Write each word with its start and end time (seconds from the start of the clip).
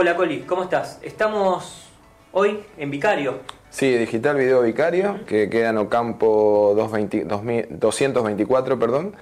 Hola 0.00 0.14
Coli, 0.14 0.42
¿cómo 0.42 0.62
estás? 0.62 1.00
Estamos 1.02 1.88
hoy 2.30 2.60
en 2.76 2.88
Vicario. 2.88 3.40
Sí, 3.68 3.92
Digital 3.96 4.36
Video 4.36 4.62
Vicario, 4.62 5.26
que 5.26 5.50
queda 5.50 5.70
en 5.70 5.78
Ocampo 5.78 6.72
220 6.76 7.24
2000 7.24 7.66
224, 7.80 8.78
perdón, 8.78 9.16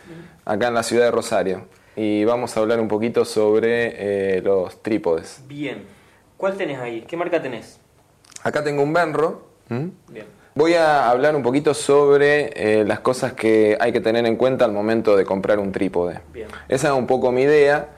acá 0.44 0.68
en 0.68 0.74
la 0.74 0.82
ciudad 0.82 1.06
de 1.06 1.12
Rosario. 1.12 1.66
Y 1.96 2.26
vamos 2.26 2.54
a 2.54 2.60
hablar 2.60 2.78
un 2.78 2.88
poquito 2.88 3.24
sobre 3.24 4.37
eh, 4.37 4.42
los 4.42 4.83
trípodes. 4.83 5.42
Bien. 5.49 5.83
¿Cuál 6.37 6.58
tenés 6.58 6.79
ahí? 6.79 7.06
¿Qué 7.08 7.17
marca 7.17 7.40
tenés? 7.40 7.81
Acá 8.43 8.63
tengo 8.63 8.83
un 8.83 8.93
Benro. 8.93 9.47
Bien. 9.71 10.27
Voy 10.54 10.74
a 10.74 11.08
hablar 11.08 11.37
un 11.37 11.43
poquito 11.43 11.72
sobre 11.72 12.51
eh, 12.54 12.85
las 12.85 13.01
cosas 13.01 13.33
que 13.33 13.79
hay 13.81 13.93
que 13.93 14.03
tener 14.03 14.27
en 14.27 14.37
cuenta 14.37 14.67
al 14.67 14.72
momento 14.72 15.17
de 15.17 15.24
comprar 15.24 15.58
un 15.58 15.72
trípode. 15.72 16.20
Bien. 16.34 16.48
Esa 16.69 16.88
es 16.88 16.93
un 16.93 17.06
poco 17.06 17.33
mi 17.33 17.45
idea, 17.45 17.95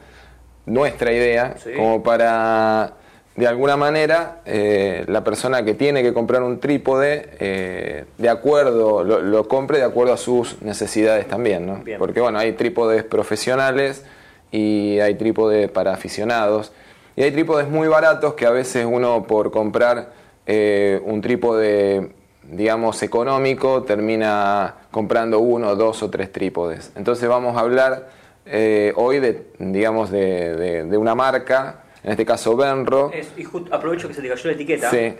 nuestra 0.68 1.12
idea, 1.12 1.54
Sí. 1.58 1.70
como 1.76 2.02
para, 2.02 2.92
de 3.36 3.46
alguna 3.46 3.76
manera, 3.76 4.40
eh, 4.46 5.04
la 5.08 5.24
persona 5.24 5.64
que 5.64 5.74
tiene 5.74 6.02
que 6.02 6.12
comprar 6.12 6.42
un 6.42 6.60
trípode, 6.60 7.30
eh, 7.40 8.04
de 8.18 8.28
acuerdo, 8.28 9.04
lo, 9.04 9.20
lo 9.20 9.48
compre 9.48 9.78
de 9.78 9.84
acuerdo 9.84 10.12
a 10.12 10.16
sus 10.16 10.60
necesidades 10.62 11.26
también, 11.28 11.66
¿no? 11.66 11.76
Bien. 11.84 11.98
Porque 11.98 12.20
bueno, 12.20 12.38
hay 12.38 12.52
trípodes 12.52 13.02
profesionales 13.04 14.04
y 14.50 14.98
hay 15.00 15.14
trípodes 15.14 15.70
para 15.70 15.92
aficionados. 15.92 16.72
Y 17.16 17.22
hay 17.22 17.32
trípodes 17.32 17.68
muy 17.68 17.88
baratos 17.88 18.34
que 18.34 18.46
a 18.46 18.50
veces 18.50 18.86
uno 18.88 19.24
por 19.24 19.50
comprar 19.50 20.10
eh, 20.46 21.00
un 21.04 21.20
trípode, 21.20 22.10
digamos, 22.44 23.02
económico, 23.02 23.82
termina 23.82 24.74
comprando 24.90 25.38
uno, 25.40 25.74
dos 25.76 26.02
o 26.02 26.10
tres 26.10 26.32
trípodes. 26.32 26.92
Entonces 26.96 27.28
vamos 27.28 27.56
a 27.56 27.60
hablar 27.60 28.08
eh, 28.50 28.92
hoy 28.96 29.18
de, 29.20 29.46
digamos, 29.58 30.10
de, 30.10 30.54
de- 30.56 30.84
de 30.84 30.96
una 30.96 31.14
marca, 31.14 31.84
en 32.02 32.12
este 32.12 32.24
caso 32.24 32.56
Benro. 32.56 33.10
Es- 33.12 33.32
y 33.36 33.44
justo 33.44 33.74
aprovecho 33.74 34.08
que 34.08 34.14
se 34.14 34.22
te 34.22 34.28
cayó 34.28 34.46
la 34.46 34.52
etiqueta. 34.52 34.90
Sí. 34.90 35.14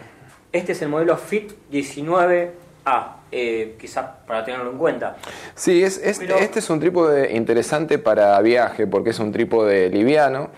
Este 0.52 0.72
es 0.72 0.82
el 0.82 0.88
modelo 0.88 1.16
Fit 1.16 1.52
19A, 1.70 3.16
eh, 3.30 3.76
quizás 3.78 4.06
para 4.26 4.44
tenerlo 4.44 4.70
en 4.70 4.78
cuenta. 4.78 5.16
Sí, 5.54 5.82
es, 5.82 5.98
es- 5.98 6.18
Pero- 6.18 6.36
este 6.36 6.60
es 6.60 6.70
un 6.70 6.80
trípode 6.80 7.32
interesante 7.34 7.98
para 7.98 8.40
viaje 8.40 8.86
porque 8.86 9.10
es 9.10 9.18
un 9.18 9.32
trípode 9.32 9.90
liviano. 9.90 10.50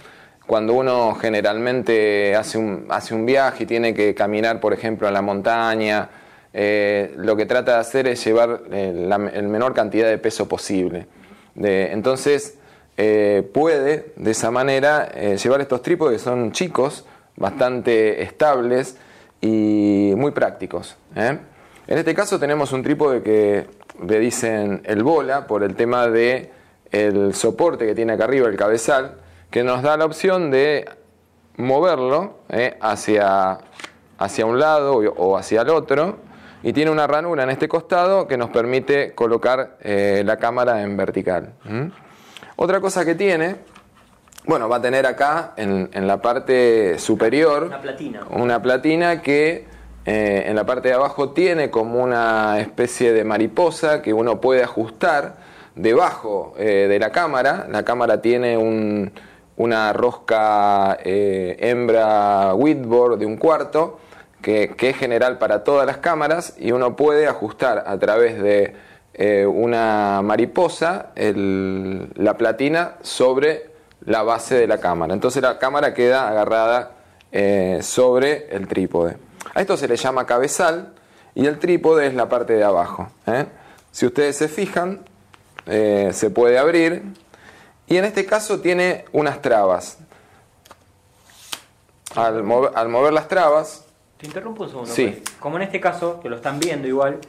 Cuando 0.47 0.75
uno 0.75 1.15
generalmente 1.15 2.35
hace 2.35 2.59
un, 2.59 2.87
hace 2.89 3.15
un 3.15 3.25
viaje 3.27 3.65
y 3.65 3.67
tiene 3.67 3.95
que 3.95 4.15
caminar, 4.15 4.61
por 4.61 4.73
ejemplo, 4.73 5.07
en 5.09 5.15
la 5.15 5.23
montaña, 5.23 6.09
eh, 6.53 7.13
lo 7.17 7.37
que 7.37 7.47
trata 7.47 7.75
de 7.75 7.79
hacer 7.79 8.09
es 8.09 8.25
llevar 8.25 8.63
eh, 8.73 8.93
la 8.95 9.17
el 9.33 9.47
menor 9.49 9.75
cantidad 9.75 10.09
de 10.09 10.19
peso 10.19 10.49
posible. 10.49 11.07
De- 11.55 11.93
entonces, 11.93 12.59
eh, 12.97 13.49
puede 13.55 14.13
de 14.17 14.31
esa 14.33 14.51
manera 14.51 15.09
eh, 15.15 15.39
llevar 15.39 15.63
estos 15.63 15.81
trípodes 15.81 16.19
que 16.19 16.25
son 16.25 16.53
chicos, 16.53 17.07
bastante 17.37 18.23
estables 18.23 18.97
y 19.41 20.13
muy 20.17 20.33
prácticos. 20.33 20.97
¿eh? 21.17 21.39
En 21.87 21.99
este 21.99 22.15
caso 22.15 22.39
tenemos 22.39 22.73
un 22.73 22.83
trípode 22.83 23.23
que 23.23 23.67
le 24.07 24.19
dicen 24.19 24.83
el 24.85 25.03
bola 25.03 25.47
por 25.47 25.63
el 25.63 25.77
tema 25.77 26.09
de 26.09 26.51
el 26.93 27.35
soporte 27.35 27.87
que 27.87 27.95
tiene 27.95 28.13
acá 28.13 28.25
arriba, 28.25 28.49
el 28.49 28.57
cabezal, 28.57 29.15
que 29.51 29.65
nos 29.65 29.83
da 29.83 29.97
la 29.97 30.05
opción 30.05 30.51
de 30.51 30.87
moverlo 31.57 32.41
hacia, 32.81 33.61
hacia 34.19 34.45
un 34.45 34.59
lado 34.59 34.97
o 34.97 35.39
hacia 35.39 35.63
el 35.63 35.71
otro 35.71 36.19
y 36.63 36.73
tiene 36.73 36.91
una 36.91 37.07
ranura 37.07 37.45
en 37.45 37.51
este 37.51 37.67
costado 37.67 38.27
que 38.27 38.37
nos 38.37 38.51
permite 38.51 39.15
colocar 39.15 39.79
la 39.83 40.37
cámara 40.37 40.83
en 40.83 40.97
vertical. 40.97 41.55
Otra 42.63 42.79
cosa 42.79 43.07
que 43.07 43.15
tiene, 43.15 43.57
bueno, 44.45 44.69
va 44.69 44.77
a 44.77 44.83
tener 44.83 45.07
acá 45.07 45.55
en, 45.57 45.89
en 45.95 46.07
la 46.07 46.21
parte 46.21 46.99
superior 46.99 47.65
Una 47.65 47.81
platina. 47.81 48.21
una 48.29 48.61
platina 48.61 49.23
que 49.23 49.65
eh, 50.05 50.45
en 50.47 50.57
la 50.57 50.67
parte 50.67 50.89
de 50.89 50.95
abajo 50.95 51.31
tiene 51.31 51.71
como 51.71 52.03
una 52.03 52.61
especie 52.61 53.15
de 53.15 53.25
mariposa 53.25 54.03
que 54.03 54.13
uno 54.13 54.43
puede 54.43 54.63
ajustar 54.63 55.37
debajo 55.75 56.53
eh, 56.59 56.87
de 56.87 56.99
la 56.99 57.11
cámara. 57.11 57.67
La 57.71 57.83
cámara 57.83 58.21
tiene 58.21 58.59
un- 58.59 59.11
una 59.57 59.95
rosca 59.95 60.99
eh, 61.03 61.57
hembra 61.61 62.53
Whitboard 62.55 63.19
de 63.21 63.25
un 63.27 63.39
cuarto 63.39 64.01
que, 64.43 64.75
que 64.77 64.91
es 64.91 64.99
general 64.99 65.39
para 65.39 65.65
todas 65.65 65.87
las 65.87 65.97
cámaras 65.97 66.57
y 66.59 66.73
uno 66.73 66.95
puede 66.95 67.27
ajustar 67.27 67.85
a 67.87 67.99
través 67.99 68.39
de 68.43 68.75
eh, 69.15 69.45
una 69.47 70.21
mariposa 70.23 71.11
el- 71.15 72.11
la 72.17 72.37
platina 72.37 72.97
sobre 73.03 73.71
la 74.07 74.23
base 74.23 74.55
de 74.55 74.67
la 74.67 74.79
cámara. 74.79 75.13
Entonces 75.15 75.43
la 75.43 75.59
cámara 75.59 75.93
queda 75.95 76.29
agarrada 76.29 76.93
eh, 77.33 77.79
sobre 77.83 78.49
el 78.55 78.67
trípode. 78.67 79.17
A 79.55 79.61
esto 79.61 79.77
se 79.77 79.87
le 79.89 79.97
llama 79.97 80.27
cabezal 80.27 80.95
y 81.35 81.47
el 81.47 81.59
trípode 81.59 82.07
es 82.07 82.15
la 82.15 82.29
parte 82.29 82.55
de 82.55 82.65
abajo. 82.65 83.09
¿eh? 83.27 83.47
Si 83.93 84.07
ustedes 84.07 84.37
se 84.37 84.49
fijan, 84.49 85.01
se 85.67 86.31
puede 86.31 86.59
abrir 86.59 87.03
y 87.87 87.97
en 87.97 88.05
este 88.05 88.25
caso 88.27 88.61
tiene 88.61 89.05
unas 89.13 89.41
trabas. 89.43 89.99
Al 92.17 92.43
mover, 92.43 92.73
al 92.75 92.89
mover 92.89 93.13
las 93.13 93.29
trabas, 93.29 93.85
Te 94.19 94.27
interrumpo 94.27 94.65
un 94.65 94.69
segundo. 94.71 94.93
Sí. 94.93 95.23
Como 95.39 95.57
en 95.57 95.63
este 95.63 95.81
caso, 95.81 96.21
que 96.21 96.29
lo 96.29 96.37
están 96.37 96.59
viendo 96.59 96.89
igual, 96.89 97.21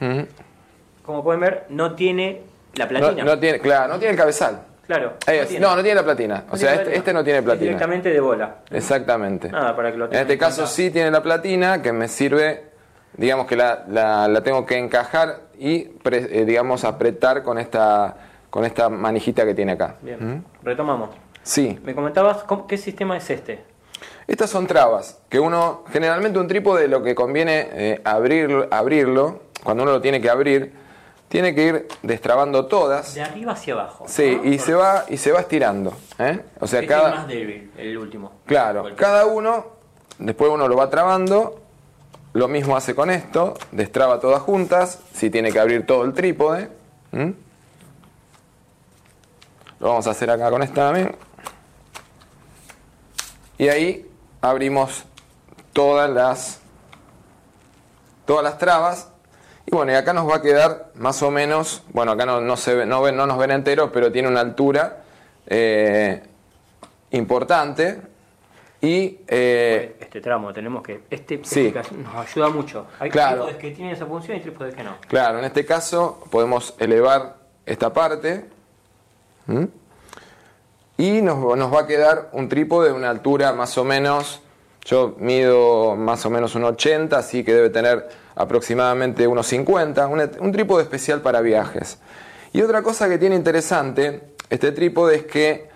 como 1.12 1.24
pueden 1.24 1.42
ver, 1.42 1.66
no 1.70 1.94
tiene 1.96 2.42
la 2.76 2.86
no, 2.86 2.90
platina. 2.90 3.24
no 3.24 3.40
tiene, 3.40 3.60
claro, 3.60 3.94
no 3.94 4.00
tiene 4.00 4.14
el 4.14 4.18
cabezal. 4.20 4.62
claro. 4.88 5.14
Eh, 5.28 5.46
tiene. 5.48 5.66
no, 5.66 5.76
no 5.76 5.82
tiene 5.82 5.96
la 5.96 6.04
platina. 6.04 6.44
O 6.48 6.52
No 6.52 6.58
sea, 6.58 6.74
este, 6.76 6.96
este 6.98 7.14
no 7.14 7.24
tiene 7.24 7.40
Es 7.40 7.46
platina. 7.46 7.66
directamente 7.66 8.10
de 8.10 8.20
bola. 8.20 8.56
Exactamente. 8.70 9.50
Nada, 9.50 9.76
para 9.76 9.92
que 9.92 9.98
lo 9.98 10.06
En 10.06 10.14
este 10.16 10.38
caso 10.38 10.66
sí 10.68 10.92
tiene 10.92 11.12
la 11.12 11.22
platina 11.24 11.82
que 11.82 11.92
me 11.94 12.08
sirve, 12.08 12.66
digamos 13.18 13.46
que 13.48 13.56
la, 13.56 13.84
la- 13.90 14.28
la 14.28 14.42
tengo 14.42 14.66
que 14.66 14.78
encajar 14.78 15.42
y, 15.58 15.84
pre- 15.86 16.28
eh, 16.42 16.46
digamos, 16.46 16.84
apretar 16.84 17.44
con 17.44 17.58
esta, 17.60 18.16
con 18.50 18.66
esta 18.66 18.90
manijita 18.90 19.46
que 19.46 19.54
tiene 19.54 19.74
acá. 19.74 19.96
Bien, 20.02 20.44
retomamos. 20.64 21.10
Sí, 21.44 21.80
Me 21.84 21.96
comentabas, 21.96 22.44
¿cómo- 22.44 22.68
¿qué 22.68 22.78
sistema 22.78 23.18
es 23.18 23.30
este? 23.30 23.64
estas 24.28 24.50
son 24.50 24.66
trabas, 24.66 25.20
que 25.30 25.40
uno, 25.40 25.84
generalmente 25.92 26.40
un 26.40 26.48
trípode 26.48 26.88
lo 26.88 27.04
que 27.04 27.14
conviene 27.16 27.68
eh, 27.74 28.02
abrir, 28.06 28.68
abrirlo, 28.72 29.42
cuando 29.64 29.84
uno 29.84 29.92
lo 29.94 30.02
tiene 30.02 30.22
que 30.22 30.30
abrir, 30.30 30.72
tiene 31.32 31.56
que 31.56 31.64
ir 31.64 31.88
destrabando 32.04 32.66
todas. 32.66 33.16
De 33.16 33.22
arriba 33.22 33.54
hacia 33.54 33.74
abajo. 33.74 34.04
Sí, 34.06 34.36
¿no? 34.36 34.50
y 34.50 34.60
se 34.60 34.74
va, 34.74 35.06
y 35.08 35.16
se 35.16 35.32
va 35.32 35.40
estirando. 35.40 35.94
¿eh? 36.20 36.42
O 36.60 36.68
sea, 36.68 36.82
este 36.82 36.94
cada... 36.94 37.10
es 37.10 37.16
más 37.16 37.28
débil, 37.30 37.72
el 37.78 37.98
último. 37.98 38.34
Claro, 38.46 38.86
cada 38.98 39.26
uno, 39.26 39.66
después 40.20 40.52
uno 40.52 40.68
lo 40.68 40.76
va 40.76 40.90
trabando, 40.90 41.62
lo 42.34 42.50
mismo 42.50 42.76
hace 42.76 42.94
con 42.94 43.10
esto, 43.10 43.54
destraba 43.72 44.20
todas 44.20 44.42
juntas, 44.42 45.00
si 45.14 45.30
tiene 45.30 45.54
que 45.54 45.60
abrir 45.62 45.86
todo 45.86 46.04
el 46.04 46.12
trípode. 46.12 46.70
Lo 47.14 47.34
vamos 49.88 50.08
a 50.08 50.12
hacer 50.12 50.30
acá 50.30 50.50
con 50.50 50.64
esta 50.64 50.92
también. 50.92 51.16
Y 53.58 53.70
ahí 53.70 54.06
abrimos 54.42 55.06
todas 55.72 56.10
las, 56.10 56.60
todas 58.26 58.44
las 58.44 58.58
trabas. 58.58 59.11
Y 59.66 59.76
bueno, 59.76 59.92
y 59.92 59.96
acá 59.96 60.12
nos 60.14 60.28
va 60.30 60.38
a 60.38 60.42
quedar 60.42 60.92
más 60.96 61.22
o 61.24 61.32
menos, 61.32 61.84
bueno, 61.94 62.12
acá 62.14 62.26
no, 62.26 62.42
no 62.42 62.58
se 62.58 62.76
ve- 62.76 62.86
no, 62.86 63.02
ven- 63.02 63.16
no 63.16 63.26
nos 63.28 63.38
ven 63.38 63.52
enteros, 63.52 63.90
pero 63.94 64.12
tiene 64.12 64.28
una 64.28 64.42
altura 64.42 65.04
eh, 65.48 66.22
importante. 67.12 68.02
Y 68.82 69.20
eh, 69.28 69.96
Este 70.00 70.22
tramo 70.22 70.52
tenemos 70.52 70.82
que. 70.82 71.04
Este 71.12 71.40
Sí. 71.44 71.68
explicación 71.68 72.02
nos 72.04 72.16
ayuda 72.16 72.50
mucho. 72.50 72.88
Hay 73.00 73.12
Claro. 73.12 73.44
trípodes 73.46 73.58
que 73.58 73.72
tienen 73.72 73.94
esa 73.94 74.08
función 74.08 74.38
y 74.38 74.40
trípodes 74.40 74.74
que 74.74 74.84
no. 74.84 74.96
Claro, 75.08 75.38
en 75.40 75.46
este 75.46 75.66
caso 75.66 76.24
podemos 76.32 76.74
elevar 76.80 77.36
esta 77.68 77.94
parte 77.94 78.46
y 80.98 81.22
nos, 81.22 81.58
nos 81.58 81.74
va 81.74 81.82
a 81.82 81.88
quedar 81.88 82.30
un 82.34 82.50
trípode 82.50 82.90
de 82.90 82.94
una 82.96 83.10
altura 83.10 83.54
más 83.54 83.78
o 83.78 83.84
menos, 83.84 84.42
yo 84.86 85.16
mido 85.20 85.96
más 85.96 86.26
o 86.26 86.30
menos 86.30 86.56
un 86.56 86.64
80, 86.64 87.18
así 87.18 87.44
que 87.44 87.54
debe 87.54 87.70
tener 87.70 88.10
aproximadamente 88.36 89.28
unos 89.28 89.48
50, 89.48 90.08
un, 90.08 90.30
un 90.40 90.52
trípode 90.52 90.84
especial 90.84 91.22
para 91.22 91.42
viajes. 91.42 92.00
Y 92.54 92.62
otra 92.62 92.82
cosa 92.82 93.08
que 93.08 93.18
tiene 93.18 93.36
interesante 93.36 94.32
este 94.50 94.72
trípode 94.72 95.16
es 95.16 95.24
que 95.26 95.70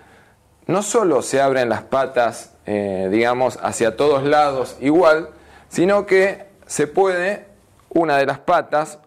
no 0.66 0.82
solo 0.82 1.22
se 1.22 1.40
abren 1.40 1.68
las 1.68 1.82
patas, 1.82 2.52
eh, 2.66 3.08
digamos, 3.10 3.58
hacia 3.62 3.96
todos 3.96 4.24
lados 4.24 4.76
igual, 4.80 5.30
sino 5.68 6.06
que 6.06 6.46
se 6.66 6.86
puede, 6.86 7.46
una 7.88 8.18
de 8.18 8.26
las 8.26 8.38
patas 8.38 8.98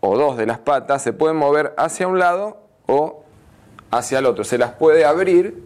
o 0.00 0.16
dos 0.16 0.36
de 0.36 0.46
las 0.46 0.58
patas 0.58 1.02
se 1.02 1.12
pueden 1.12 1.36
mover 1.36 1.74
hacia 1.76 2.06
un 2.06 2.18
lado 2.18 2.62
o 2.86 3.24
hacia 3.90 4.20
el 4.20 4.26
otro. 4.26 4.44
Se 4.44 4.56
las 4.56 4.72
puede 4.72 5.04
abrir 5.04 5.64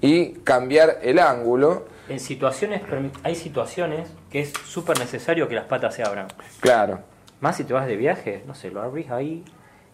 y 0.00 0.32
cambiar 0.40 0.98
el 1.02 1.18
ángulo. 1.18 1.86
En 2.08 2.20
situaciones, 2.20 2.82
hay 3.22 3.36
situaciones 3.36 4.08
que 4.30 4.40
es 4.40 4.52
súper 4.64 4.98
necesario 4.98 5.48
que 5.48 5.54
las 5.54 5.64
patas 5.64 5.94
se 5.94 6.02
abran. 6.02 6.28
Claro, 6.60 7.00
Más 7.40 7.56
si 7.56 7.64
te 7.64 7.72
vas 7.72 7.86
de 7.86 7.96
viaje, 7.96 8.42
no 8.46 8.54
sé, 8.54 8.70
lo 8.70 8.82
abrís 8.82 9.10
ahí 9.10 9.44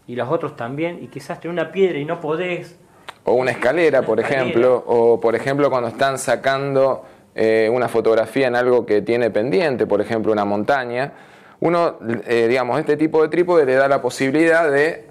y 0.07 0.15
los 0.17 0.29
otros 0.31 0.57
también 0.57 1.03
y 1.03 1.09
quizás 1.09 1.41
tiene 1.41 1.53
una 1.55 1.73
piedra 1.73 1.99
y 1.99 2.05
no 2.05 2.21
podés. 2.21 2.77
o 3.25 3.33
una 3.35 3.51
escalera, 3.53 4.03
por 4.03 4.21
escalera. 4.21 4.43
ejemplo, 4.43 4.85
o 4.87 5.21
por 5.21 5.35
ejemplo 5.35 5.71
cuando 5.71 5.89
están 5.89 6.19
sacando 6.19 7.05
eh, 7.35 7.69
una 7.73 7.89
fotografía 7.89 8.47
en 8.47 8.57
algo 8.57 8.85
que 8.87 9.03
tiene 9.03 9.31
pendiente, 9.31 9.87
por 9.87 10.01
ejemplo 10.01 10.33
una 10.33 10.45
montaña, 10.45 11.13
uno, 11.61 11.97
eh, 12.27 12.47
digamos, 12.49 12.79
este 12.79 12.97
tipo 12.97 13.23
de 13.23 13.29
trípode 13.29 13.65
le 13.65 13.75
da 13.75 13.89
la 13.89 14.01
posibilidad 14.03 14.71
de 14.71 15.07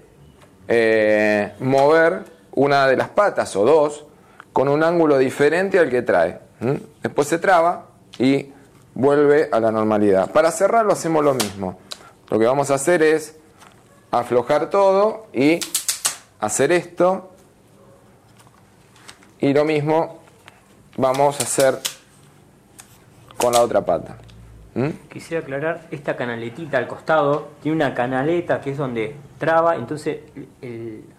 eh, 0.68 1.52
mover 1.60 2.20
una 2.52 2.86
de 2.86 2.96
las 2.96 3.08
patas 3.08 3.54
o 3.56 3.64
dos 3.64 4.06
con 4.52 4.68
un 4.68 4.82
ángulo 4.82 5.18
diferente 5.18 5.78
al 5.78 5.90
que 5.90 6.02
trae. 6.02 6.38
Después 7.02 7.28
se 7.28 7.38
traba 7.38 7.88
y 8.18 8.52
vuelve 8.96 9.50
a 9.52 9.60
la 9.60 9.70
normalidad. 9.70 10.32
Para 10.32 10.50
cerrarlo 10.50 10.92
hacemos 10.92 11.22
lo 11.22 11.34
mismo. 11.34 11.78
Lo 12.30 12.38
que 12.38 12.46
vamos 12.46 12.70
a 12.70 12.74
hacer 12.74 13.02
es 13.02 13.36
aflojar 14.10 14.70
todo 14.70 15.26
y 15.32 15.60
hacer 16.40 16.72
esto. 16.72 17.30
Y 19.38 19.52
lo 19.52 19.64
mismo 19.64 20.18
vamos 20.96 21.38
a 21.40 21.42
hacer 21.42 21.78
con 23.36 23.52
la 23.52 23.60
otra 23.60 23.84
pata. 23.84 24.16
¿Mm? 24.74 24.88
Quisiera 25.10 25.42
aclarar, 25.42 25.86
esta 25.90 26.16
canaletita 26.16 26.78
al 26.78 26.86
costado 26.86 27.48
tiene 27.62 27.76
una 27.76 27.94
canaleta 27.94 28.60
que 28.60 28.70
es 28.70 28.78
donde 28.78 29.14
traba, 29.38 29.76
entonces 29.76 30.20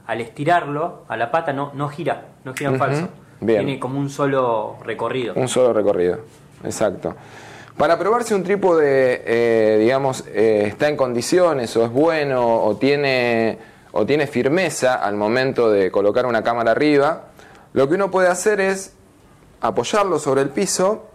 al 0.07 0.21
estirarlo 0.21 1.06
a 1.07 1.15
la 1.15 1.31
pata 1.31 1.53
no, 1.53 1.71
no 1.75 1.89
gira, 1.89 2.25
no 2.44 2.53
gira 2.56 2.71
en 2.71 2.77
falso. 2.80 3.07
Tiene 3.39 3.80
como 3.80 4.00
un 4.00 4.09
solo 4.09 4.77
recorrido. 4.83 5.35
Un 5.35 5.47
solo 5.47 5.73
recorrido, 5.73 6.21
exacto. 6.63 7.15
Para 7.77 8.00
probar 8.00 8.24
si 8.24 8.33
un 8.33 8.44
trípode, 8.44 9.21
eh, 9.25 9.77
digamos, 9.79 10.24
eh, 10.27 10.65
está 10.68 10.89
en 10.89 10.97
condiciones 10.97 11.75
o 11.77 11.85
es 11.85 11.91
bueno 11.91 12.63
o 12.63 12.75
tiene, 12.77 13.59
o 13.91 14.06
tiene 14.06 14.25
firmeza 14.27 14.95
al 14.95 15.15
momento 15.15 15.69
de 15.69 15.91
colocar 15.91 16.25
una 16.25 16.44
cámara 16.44 16.71
arriba, 16.71 17.25
lo 17.74 17.88
que 17.88 17.95
uno 17.95 18.09
puede 18.09 18.29
hacer 18.29 18.59
es 18.59 18.94
apoyarlo 19.62 20.18
sobre 20.19 20.41
el 20.41 20.50
piso 20.50 21.07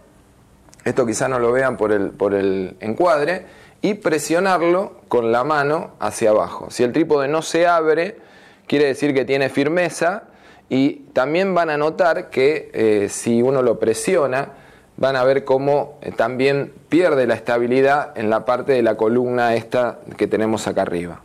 esto 0.85 1.05
quizá 1.05 1.27
no 1.27 1.39
lo 1.39 1.51
vean 1.51 1.77
por 1.77 1.91
el, 1.91 2.11
por 2.11 2.33
el 2.33 2.75
encuadre, 2.79 3.45
y 3.81 3.95
presionarlo 3.95 5.01
con 5.07 5.31
la 5.31 5.43
mano 5.43 5.91
hacia 5.99 6.29
abajo. 6.29 6.67
Si 6.69 6.83
el 6.83 6.93
trípode 6.93 7.27
no 7.27 7.41
se 7.41 7.67
abre, 7.67 8.17
quiere 8.65 8.85
decir 8.85 9.13
que 9.13 9.25
tiene 9.25 9.49
firmeza 9.49 10.23
y 10.69 11.07
también 11.13 11.53
van 11.53 11.69
a 11.69 11.77
notar 11.77 12.29
que 12.29 12.71
eh, 12.73 13.09
si 13.09 13.41
uno 13.41 13.61
lo 13.61 13.79
presiona, 13.79 14.53
van 15.03 15.17
a 15.17 15.23
ver 15.25 15.43
cómo 15.43 15.99
eh, 16.01 16.13
también 16.13 16.71
pierde 16.87 17.27
la 17.27 17.33
estabilidad 17.33 18.17
en 18.17 18.29
la 18.29 18.45
parte 18.45 18.71
de 18.71 18.81
la 18.81 18.95
columna 18.95 19.53
esta 19.53 19.99
que 20.15 20.27
tenemos 20.27 20.65
acá 20.65 20.83
arriba. 20.83 21.19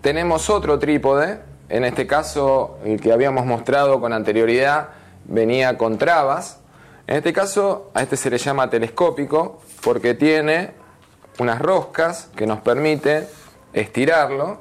Tenemos 0.00 0.48
otro 0.48 0.78
trípode, 0.78 1.40
en 1.68 1.84
este 1.84 2.06
caso 2.06 2.78
el 2.86 3.02
que 3.02 3.12
habíamos 3.12 3.44
mostrado 3.44 4.00
con 4.00 4.14
anterioridad 4.14 4.88
venía 5.26 5.76
con 5.76 5.98
trabas, 5.98 6.60
en 7.06 7.16
este 7.16 7.34
caso, 7.34 7.90
a 7.92 8.00
este 8.00 8.16
se 8.16 8.30
le 8.30 8.38
llama 8.38 8.70
telescópico 8.70 9.60
porque 9.82 10.14
tiene 10.14 10.70
unas 11.38 11.60
roscas 11.60 12.30
que 12.34 12.46
nos 12.46 12.60
permiten 12.60 13.26
estirarlo 13.74 14.60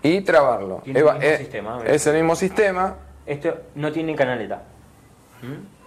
y 0.00 0.20
trabarlo. 0.20 0.82
es, 0.86 0.94
el 0.94 0.94
mismo 0.94 1.18
eh, 1.20 1.38
sistema, 1.38 1.82
es 1.84 2.06
el 2.06 2.14
mismo 2.14 2.36
sistema. 2.36 2.94
Esto 3.26 3.52
no 3.74 3.90
tiene 3.90 4.14
canaleta. 4.14 4.62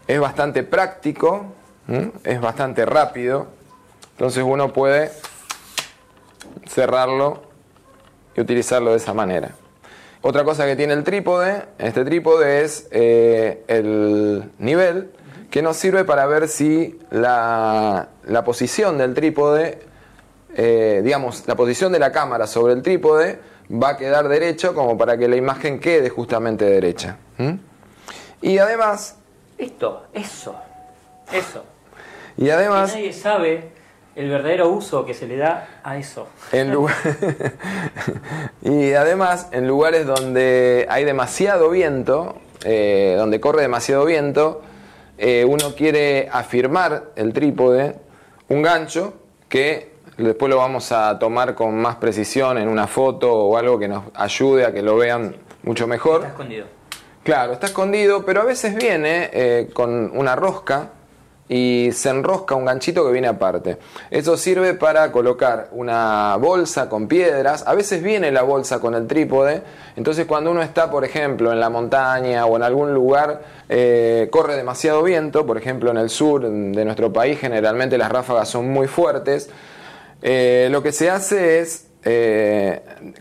Es 0.07 0.19
bastante 0.19 0.63
práctico, 0.63 1.45
es 2.23 2.41
bastante 2.41 2.85
rápido. 2.85 3.47
Entonces 4.11 4.43
uno 4.45 4.73
puede 4.73 5.11
cerrarlo 6.67 7.43
y 8.35 8.41
utilizarlo 8.41 8.91
de 8.91 8.97
esa 8.97 9.13
manera. 9.13 9.51
Otra 10.21 10.43
cosa 10.43 10.65
que 10.65 10.75
tiene 10.75 10.93
el 10.93 11.03
trípode, 11.03 11.63
este 11.77 12.05
trípode 12.05 12.63
es 12.63 12.87
eh, 12.91 13.63
el 13.67 14.51
nivel 14.57 15.11
que 15.51 15.61
nos 15.61 15.77
sirve 15.77 16.05
para 16.05 16.25
ver 16.25 16.47
si 16.47 16.99
la, 17.11 18.07
posición 18.45 18.97
del 18.97 19.13
trípode, 19.13 19.79
eh, 20.55 21.01
digamos, 21.03 21.43
la 21.47 21.55
posición 21.55 21.91
de 21.91 21.99
la 21.99 22.11
cámara 22.11 22.47
sobre 22.47 22.73
el 22.73 22.81
trípode 22.81 23.39
va 23.71 23.89
a 23.89 23.97
quedar 23.97 24.27
derecho 24.29 24.73
como 24.73 24.97
para 24.97 25.17
que 25.17 25.27
la 25.27 25.35
imagen 25.35 25.79
quede 25.79 26.09
justamente 26.09 26.65
derecha. 26.65 27.17
Y 28.41 28.57
además... 28.57 29.17
Esto, 29.63 30.07
eso, 30.11 30.55
eso. 31.31 31.63
Y 32.35 32.49
además... 32.49 32.93
nadie 32.93 33.13
sabe 33.13 33.69
el 34.13 34.29
verdadero 34.29 34.67
uso 34.67 35.05
que 35.05 35.13
se 35.13 35.25
le 35.25 35.37
da 35.37 35.79
a 35.83 35.95
eso. 35.95 36.27
y 38.61 38.91
además, 38.91 39.47
en 39.53 39.65
lugares 39.65 40.05
donde 40.05 40.85
hay 40.89 41.05
demasiado 41.05 41.69
viento, 41.69 42.41
eh, 42.65 43.15
donde 43.17 43.39
corre 43.39 43.61
demasiado 43.61 44.03
viento, 44.03 44.63
eh, 45.17 45.45
uno 45.47 45.73
quiere 45.75 46.27
afirmar 46.29 47.11
el 47.15 47.31
trípode, 47.31 47.95
un 48.49 48.63
gancho 48.63 49.13
que 49.47 49.93
después 50.17 50.49
lo 50.49 50.57
vamos 50.57 50.91
a 50.91 51.17
tomar 51.19 51.55
con 51.55 51.77
más 51.77 51.95
precisión 51.95 52.57
en 52.57 52.67
una 52.67 52.87
foto 52.87 53.33
o 53.33 53.57
algo 53.57 53.79
que 53.79 53.87
nos 53.87 54.03
ayude 54.13 54.65
a 54.65 54.73
que 54.73 54.81
lo 54.81 54.97
vean 54.97 55.37
mucho 55.63 55.87
mejor. 55.87 56.17
Está 56.17 56.27
escondido. 56.27 56.82
Claro, 57.23 57.53
está 57.53 57.67
escondido, 57.67 58.25
pero 58.25 58.41
a 58.41 58.43
veces 58.43 58.75
viene 58.75 59.29
eh, 59.31 59.69
con 59.73 60.11
una 60.13 60.35
rosca 60.35 60.89
y 61.47 61.89
se 61.93 62.09
enrosca 62.09 62.55
un 62.55 62.65
ganchito 62.65 63.05
que 63.05 63.13
viene 63.13 63.29
aparte. 63.29 63.77
Eso 64.11 64.35
sirve 64.35 64.73
para 64.73 65.09
colocar 65.13 65.69
una 65.71 66.35
bolsa 66.37 66.89
con 66.89 67.07
piedras. 67.07 67.63
A 67.65 67.75
veces 67.75 68.03
viene 68.03 68.29
la 68.29 68.41
bolsa 68.41 68.79
con 68.81 68.93
el 68.93 69.07
trípode. 69.07 69.63
Entonces 69.95 70.25
cuando 70.25 70.51
uno 70.51 70.61
está, 70.61 70.91
por 70.91 71.05
ejemplo, 71.05 71.53
en 71.53 71.61
la 71.61 71.69
montaña 71.69 72.45
o 72.45 72.57
en 72.57 72.63
algún 72.63 72.93
lugar, 72.93 73.41
eh, 73.69 74.27
corre 74.29 74.57
demasiado 74.57 75.01
viento, 75.01 75.45
por 75.45 75.57
ejemplo 75.57 75.91
en 75.91 75.97
el 75.97 76.09
sur 76.09 76.41
de 76.41 76.83
nuestro 76.83 77.13
país 77.13 77.39
generalmente 77.39 77.97
las 77.97 78.11
ráfagas 78.11 78.49
son 78.49 78.69
muy 78.69 78.87
fuertes, 78.87 79.49
eh, 80.21 80.67
lo 80.69 80.83
que 80.83 80.91
se 80.91 81.09
hace 81.09 81.59
es 81.59 81.87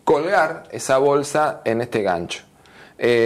colgar 0.03 0.65
esa 0.73 0.99
bolsa 0.99 1.61
en 1.65 1.83
este 1.83 2.03
gancho. 2.03 2.43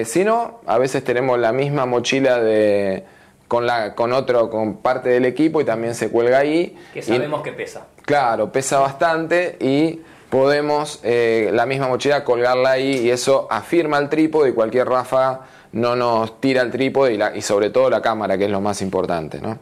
Si 0.04 0.24
no, 0.24 0.60
a 0.66 0.78
veces 0.78 1.04
tenemos 1.04 1.38
la 1.38 1.52
misma 1.52 1.86
mochila 1.86 2.40
de 2.40 3.04
con, 3.48 3.66
la, 3.66 3.94
con 3.94 4.12
otro, 4.12 4.50
con 4.50 4.78
parte 4.78 5.08
del 5.08 5.24
equipo 5.24 5.60
y 5.60 5.64
también 5.64 5.94
se 5.94 6.10
cuelga 6.10 6.38
ahí. 6.38 6.76
Que 6.92 7.02
sabemos 7.02 7.42
que 7.42 7.52
pesa. 7.52 7.86
Claro, 8.02 8.50
pesa 8.52 8.78
bastante 8.78 9.56
y 9.60 10.00
podemos 10.30 11.00
eh, 11.02 11.50
la 11.52 11.66
misma 11.66 11.88
mochila 11.88 12.24
colgarla 12.24 12.72
ahí 12.72 12.98
y 12.98 13.10
eso 13.10 13.46
afirma 13.50 13.98
el 13.98 14.08
trípode 14.08 14.50
y 14.50 14.52
cualquier 14.52 14.88
ráfaga 14.88 15.42
no 15.72 15.94
nos 15.94 16.40
tira 16.40 16.62
el 16.62 16.70
trípode 16.70 17.14
y, 17.14 17.16
la, 17.16 17.36
y 17.36 17.42
sobre 17.42 17.70
todo 17.70 17.90
la 17.90 18.00
cámara, 18.00 18.38
que 18.38 18.44
es 18.44 18.50
lo 18.50 18.60
más 18.60 18.80
importante. 18.82 19.40
¿no? 19.40 19.58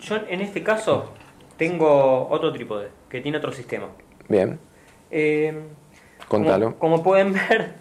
Yo 0.00 0.16
en 0.28 0.40
este 0.40 0.62
caso 0.62 1.12
tengo 1.56 2.28
otro 2.28 2.52
trípode 2.52 2.88
que 3.08 3.20
tiene 3.20 3.38
otro 3.38 3.52
sistema. 3.52 3.88
Bien. 4.28 4.58
Eh, 5.10 5.54
Contalo. 6.28 6.76
Como, 6.78 7.02
pueden 7.02 7.32
ver, 7.32 7.74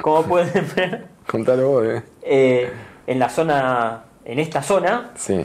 como 0.00 0.22
pueden 0.24 0.66
ver, 0.76 1.06
Contalo 1.26 1.68
vos, 1.68 1.84
eh. 1.86 2.02
eh 2.22 2.72
en 3.06 3.18
la 3.18 3.28
zona 3.28 4.04
en 4.24 4.38
esta 4.38 4.62
zona, 4.62 5.10
sí. 5.16 5.44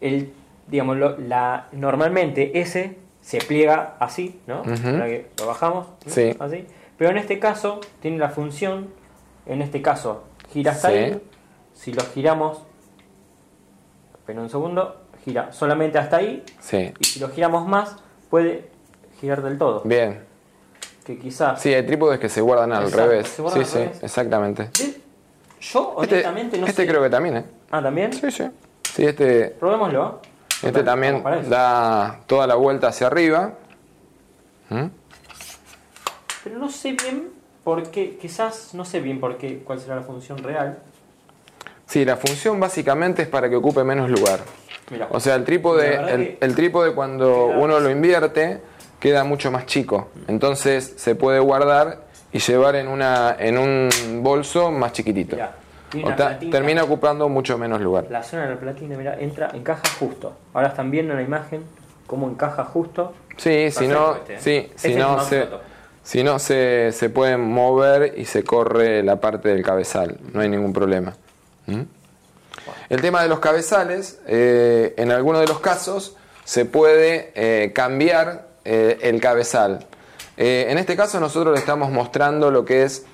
el, 0.00 0.32
digamos, 0.66 0.98
la, 1.18 1.68
normalmente 1.72 2.58
ese 2.60 2.96
se 3.20 3.38
pliega 3.38 3.96
así, 4.00 4.40
¿no? 4.46 4.62
que 4.62 5.28
lo 5.38 5.46
bajamos, 5.46 5.86
sí. 6.06 6.36
así. 6.38 6.66
Pero 6.98 7.10
en 7.10 7.18
este 7.18 7.38
caso 7.38 7.80
tiene 8.00 8.18
la 8.18 8.30
función, 8.30 8.88
en 9.46 9.62
este 9.62 9.82
caso 9.82 10.24
gira 10.52 10.72
hasta 10.72 10.88
ahí, 10.88 11.20
si 11.72 11.92
lo 11.92 12.02
giramos, 12.04 12.62
espera 14.14 14.40
un 14.40 14.50
segundo, 14.50 15.00
gira 15.24 15.52
solamente 15.52 15.98
hasta 15.98 16.18
ahí, 16.18 16.44
sí. 16.60 16.92
y 16.98 17.04
si 17.04 17.20
lo 17.20 17.28
giramos 17.30 17.66
más, 17.66 17.96
puede 18.30 18.68
girar 19.20 19.42
del 19.42 19.58
todo. 19.58 19.82
Bien. 19.84 20.33
Que 21.04 21.18
quizás... 21.18 21.60
Sí, 21.60 21.72
hay 21.72 21.84
trípodes 21.84 22.18
que 22.18 22.28
se 22.28 22.40
guardan 22.40 22.72
al 22.72 22.90
revés. 22.90 23.28
sí, 23.52 23.64
sí, 23.64 23.78
exactamente. 24.02 24.70
Yo 25.60 25.96
este, 26.02 26.14
honestamente 26.14 26.58
no 26.58 26.66
este 26.66 26.86
creo 26.86 27.02
que 27.02 27.10
también, 27.10 27.36
¿eh? 27.38 27.44
Ah, 27.70 27.82
¿también? 27.82 28.12
Sí, 28.12 28.30
sí. 28.30 28.44
Sí, 28.94 29.04
este. 29.04 29.46
Probémoslo. 29.58 30.20
Este 30.62 30.82
también 30.82 31.22
da 31.48 32.20
toda 32.26 32.46
la 32.46 32.54
vuelta 32.54 32.88
hacia 32.88 33.06
arriba. 33.06 33.54
¿Mm? 34.70 34.86
Pero 36.44 36.58
no 36.58 36.70
sé 36.70 36.92
bien 36.92 37.30
por 37.64 37.90
qué, 37.90 38.16
quizás 38.16 38.74
no 38.74 38.84
sé 38.84 39.00
bien 39.00 39.20
por 39.20 39.36
qué, 39.36 39.58
cuál 39.64 39.80
será 39.80 39.96
la 39.96 40.02
función 40.02 40.38
real. 40.38 40.78
Sí, 41.86 42.04
la 42.04 42.16
función 42.16 42.60
básicamente 42.60 43.22
es 43.22 43.28
para 43.28 43.48
que 43.48 43.56
ocupe 43.56 43.82
menos 43.84 44.10
lugar. 44.10 44.40
o 45.10 45.20
sea, 45.20 45.34
el 45.34 45.44
trípode, 45.44 46.36
el, 46.40 46.54
trípode 46.54 46.94
cuando 46.94 47.46
uno 47.46 47.80
lo 47.80 47.90
invierte 47.90 48.60
queda 49.04 49.22
mucho 49.22 49.50
más 49.50 49.66
chico. 49.66 50.08
Entonces 50.28 50.94
se 50.96 51.14
puede 51.14 51.38
guardar 51.38 51.98
y 52.32 52.38
llevar 52.38 52.74
en, 52.74 52.88
una, 52.88 53.36
en 53.38 53.58
un 53.58 53.90
bolso 54.22 54.70
más 54.70 54.92
chiquitito. 54.92 55.36
termina 56.50 56.84
ocupando 56.84 57.28
mucho 57.28 57.58
menos 57.58 57.82
lugar. 57.82 58.06
La 58.08 58.22
zona 58.22 58.44
de 58.44 58.54
la 58.54 58.60
platina, 58.60 58.96
mira, 58.96 59.14
entra, 59.20 59.50
encaja 59.52 59.82
justo. 59.98 60.32
Ahora 60.54 60.68
están 60.68 60.90
viendo 60.90 61.12
en 61.12 61.18
la 61.18 61.22
imagen 61.22 61.64
cómo 62.06 62.30
encaja 62.30 62.64
justo. 62.64 63.12
Sí, 63.36 63.70
si 63.70 63.86
no, 63.88 64.16
este, 64.16 64.36
¿eh? 64.36 64.38
sí, 64.40 64.72
si 64.74 64.94
no, 64.94 65.22
se, 65.22 65.48
si 66.02 66.24
no 66.24 66.38
se, 66.38 66.90
se 66.92 67.10
puede 67.10 67.36
mover 67.36 68.14
y 68.16 68.24
se 68.24 68.42
corre 68.42 69.02
la 69.02 69.20
parte 69.20 69.50
del 69.50 69.62
cabezal, 69.62 70.16
no 70.32 70.40
hay 70.40 70.48
ningún 70.48 70.72
problema. 70.72 71.12
¿Mm? 71.66 71.82
El 72.88 73.02
tema 73.02 73.22
de 73.22 73.28
los 73.28 73.40
cabezales, 73.40 74.18
en 74.26 75.12
algunos 75.12 75.42
de 75.42 75.46
los 75.46 75.60
casos 75.60 76.16
se 76.44 76.64
puede 76.64 77.72
cambiar 77.74 78.53
el 78.64 79.20
cabezal. 79.20 79.86
en 80.36 80.78
este 80.78 80.96
caso 80.96 81.20
nosotros 81.20 81.54
le 81.54 81.60
estamos 81.60 81.90
mostrando 81.90 82.50
lo 82.50 82.64
que 82.64 82.84
es 82.84 83.04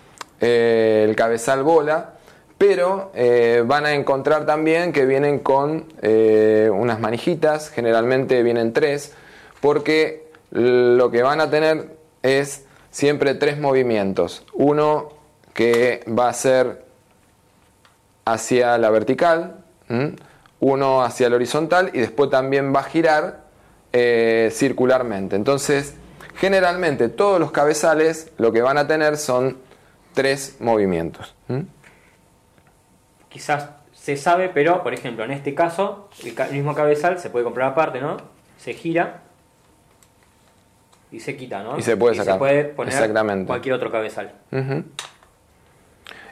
el 0.41 1.15
cabezal 1.17 1.63
bola, 1.63 2.15
pero 2.61 3.11
eh, 3.15 3.63
van 3.67 3.87
a 3.87 3.95
encontrar 3.95 4.45
también 4.45 4.93
que 4.93 5.07
vienen 5.07 5.39
con 5.39 5.87
eh, 6.03 6.71
unas 6.71 7.01
manijitas, 7.01 7.71
generalmente 7.71 8.43
vienen 8.43 8.75
tres, 8.75 9.15
porque 9.63 10.31
lo 10.51 11.11
que 11.11 11.23
van 11.23 11.41
a 11.41 11.49
tener 11.49 11.97
es 12.23 12.67
siempre 12.91 13.35
tres 13.35 13.59
movimientos. 13.59 14.45
Uno 14.53 15.09
que 15.55 16.05
va 16.07 16.29
a 16.29 16.35
ser 16.35 16.85
hacia 18.27 18.77
la 18.77 18.91
vertical, 18.91 19.65
uno 20.61 21.03
hacia 21.03 21.31
la 21.31 21.37
horizontal 21.37 21.91
y 21.95 22.01
después 22.01 22.29
también 22.29 22.75
va 22.75 22.81
a 22.81 22.85
girar 22.85 23.45
eh, 23.93 24.51
circularmente. 24.53 25.37
Entonces, 25.37 25.95
generalmente 26.37 27.09
todos 27.09 27.41
los 27.41 27.51
cabezales 27.53 28.33
lo 28.39 28.53
que 28.53 28.63
van 28.63 28.79
a 28.79 28.87
tener 28.87 29.17
son 29.17 29.59
tres 30.15 30.57
movimientos 30.61 31.35
quizás 33.31 33.71
se 33.93 34.17
sabe, 34.17 34.51
pero 34.51 34.83
por 34.83 34.93
ejemplo, 34.93 35.25
en 35.25 35.31
este 35.31 35.55
caso, 35.55 36.11
el, 36.23 36.53
mismo 36.53 36.75
cabezal 36.75 37.19
se 37.19 37.31
puede 37.31 37.45
comprar 37.45 37.73
aparte, 37.73 38.01
¿no? 38.01 38.19
Se 38.59 38.75
gira 38.75 39.23
y 41.11 41.21
se 41.21 41.37
quita, 41.37 41.63
¿no? 41.63 41.79
Y 41.79 41.83
se 41.83 41.97
puede 41.97 42.17
sacar. 42.17 42.35
se 42.35 42.39
puede 42.39 42.65
poner 42.65 43.47
cualquier 43.47 43.75
otro 43.75 43.91
cabezal. 43.91 44.33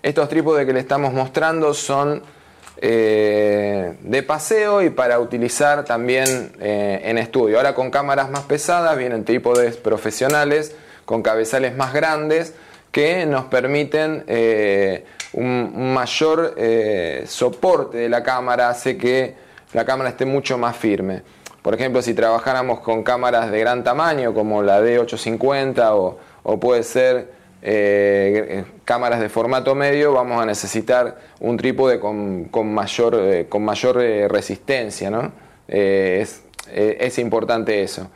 Estos 0.02 0.28
trípodes 0.28 0.66
que 0.66 0.72
le 0.72 0.80
estamos 0.80 1.12
mostrando 1.12 1.72
son 1.72 2.22
eh, 2.80 3.94
de 4.00 4.22
paseo 4.22 4.82
y 4.82 4.90
para 4.90 5.18
utilizar 5.18 5.84
también 5.84 6.52
eh, 6.60 7.00
en 7.04 7.18
estudio. 7.18 7.56
Ahora 7.56 7.74
con 7.74 7.90
cámaras 7.90 8.30
más 8.30 8.42
pesadas 8.44 8.96
vienen 8.96 9.24
trípodes 9.24 9.76
profesionales 9.76 10.74
con 11.04 11.22
cabezales 11.22 11.76
más 11.76 11.92
grandes 11.92 12.54
que 12.92 13.26
nos 13.26 13.46
permiten 13.46 14.24
eh, 14.28 15.04
un, 15.32 15.92
mayor 15.92 16.54
soporte 17.26 17.98
de 17.98 18.08
la 18.08 18.22
cámara, 18.22 18.68
hace 18.68 18.96
que 18.96 19.34
la 19.72 19.84
cámara 19.84 20.10
esté 20.10 20.24
mucho 20.24 20.58
más 20.58 20.76
firme. 20.76 21.22
Por 21.62 21.74
ejemplo, 21.74 22.00
si 22.02 22.14
trabajáramos 22.14 22.80
con 22.80 23.02
cámaras 23.02 23.50
de 23.50 23.60
gran 23.60 23.84
tamaño 23.84 24.32
como 24.32 24.62
la 24.62 24.80
D850 24.80 25.90
o, 25.92 26.18
o 26.42 26.60
puede 26.60 26.82
ser 26.82 27.37
eh, 27.62 28.64
cámaras 28.84 29.20
de 29.20 29.28
formato 29.28 29.74
medio, 29.74 30.12
vamos 30.12 30.42
a 30.42 30.46
necesitar 30.46 31.18
un 31.40 31.56
trípode 31.56 31.98
con, 31.98 32.48
mayor, 32.72 33.46
con 33.48 33.64
mayor 33.64 33.96
resistencia. 33.96 35.10
¿no? 35.10 35.32
es, 35.66 36.42
es 36.72 37.18
importante 37.18 37.82
eso. 37.82 38.10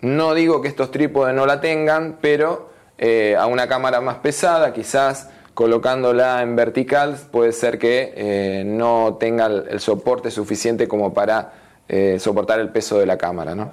No 0.00 0.34
digo 0.34 0.62
que 0.62 0.68
estos 0.68 0.90
trípodes 0.90 1.34
no 1.34 1.44
la 1.44 1.60
tengan, 1.60 2.18
pero 2.20 2.70
eh, 3.02 3.34
a 3.34 3.46
una 3.46 3.66
cámara 3.66 4.02
más 4.02 4.16
pesada, 4.16 4.74
quizás 4.74 5.30
colocándola 5.54 6.42
en 6.42 6.54
vertical 6.54 7.16
puede 7.30 7.52
ser 7.52 7.78
que 7.78 8.12
eh, 8.14 8.62
no 8.64 9.16
tenga 9.18 9.46
el, 9.46 9.80
soporte 9.80 10.30
suficiente 10.30 10.86
como 10.86 11.14
para 11.14 11.52
eh, 11.88 12.18
soportar 12.18 12.60
el 12.60 12.68
peso 12.68 12.98
de 12.98 13.06
la 13.06 13.16
cámara, 13.16 13.54
¿no? 13.54 13.72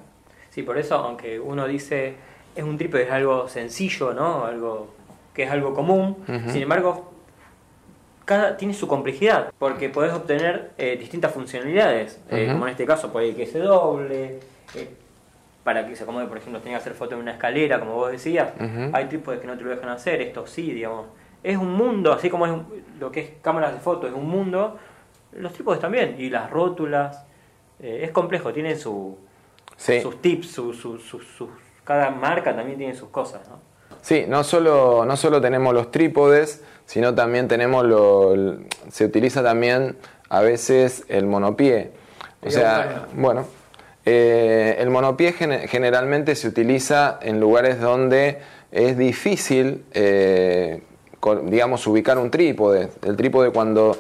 Sí, 0.50 0.64
por 0.64 0.78
eso, 0.78 0.96
aunque 0.96 1.40
uno 1.40 1.68
dice 1.68 2.16
es 2.56 2.64
un 2.64 2.78
trípode, 2.78 3.04
es 3.04 3.12
algo 3.12 3.50
sencillo, 3.50 4.14
¿no? 4.14 4.46
Algo 4.46 4.88
que 5.38 5.44
es 5.44 5.52
algo 5.52 5.74
común, 5.74 6.18
sin 6.50 6.64
embargo, 6.64 7.14
cada 8.26 8.58
tiene 8.58 8.74
su 8.74 8.90
complejidad, 8.90 9.54
porque 9.58 9.88
podés 9.88 10.12
obtener 10.12 10.72
distintas 11.00 11.32
funcionalidades, 11.32 12.20
como 12.28 12.66
en 12.66 12.72
este 12.72 12.86
caso 12.86 13.14
puede 13.14 13.34
que 13.36 13.46
se 13.46 13.60
doble, 13.60 14.40
para 15.64 15.86
que 15.86 15.96
se 15.96 16.04
acomode, 16.04 16.28
por 16.28 16.38
ejemplo, 16.38 16.60
tenga 16.62 16.78
que 16.78 16.82
hacer 16.82 16.94
foto 16.94 17.16
en 17.16 17.22
una 17.22 17.32
escalera, 17.32 17.80
como 17.80 17.94
vos 17.94 18.12
decías. 18.12 18.52
Hay 18.94 19.06
trípodes 19.06 19.40
que 19.40 19.48
no 19.48 19.58
te 19.58 19.64
lo 19.64 19.70
dejan 19.70 19.90
hacer, 19.90 20.22
esto 20.22 20.48
sí, 20.48 20.72
digamos. 20.72 21.08
Es 21.44 21.56
un 21.58 21.72
mundo, 21.72 22.12
así 22.14 22.30
como 22.30 22.48
es 22.48 22.54
lo 23.00 23.12
que 23.12 23.20
es 23.20 23.30
cámaras 23.42 23.74
de 23.74 23.80
fotos, 23.80 24.10
es 24.10 24.16
un 24.16 24.28
mundo, 24.28 24.78
los 25.34 25.54
trípodes 25.54 25.80
también, 25.80 26.16
y 26.18 26.30
las 26.30 26.50
rótulas. 26.50 27.26
Eh, 27.80 28.00
es 28.04 28.12
complejo, 28.12 28.52
tiene 28.52 28.76
su, 28.76 29.18
sus 29.76 30.22
tips, 30.22 30.52
su, 30.52 30.74
su, 30.74 31.50
cada 31.84 32.10
marca 32.10 32.56
también 32.56 32.78
tiene 32.78 32.96
sus 32.96 33.10
cosas, 33.10 33.48
¿no? 33.48 33.67
Sí, 34.08 34.24
no 34.26 34.46
solo, 34.46 35.04
no 35.06 35.18
solo 35.18 35.42
tenemos 35.42 35.74
los 35.74 35.92
trípodes, 35.92 36.62
sino 36.86 37.14
también 37.14 37.50
tenemos 37.50 37.84
lo, 37.84 38.56
se 38.90 39.04
utiliza 39.04 39.44
también 39.44 39.98
a 40.30 40.40
veces 40.40 41.04
el 41.10 41.26
monopié. 41.26 41.92
O 42.42 42.50
sea, 42.50 43.08
bueno, 43.12 43.46
eh, 44.06 44.78
el 44.80 44.90
monopié 44.92 45.34
generalmente 45.34 46.36
se 46.36 46.48
utiliza 46.48 47.20
en 47.22 47.42
lugares 47.42 47.82
donde 47.82 48.38
es 48.72 48.98
difícil, 48.98 49.84
eh, 49.94 50.84
digamos, 51.44 51.86
ubicar 51.86 52.18
un 52.18 52.32
trípode. 52.32 52.88
El 53.06 53.18
trípode 53.18 53.50
cuando 53.52 53.98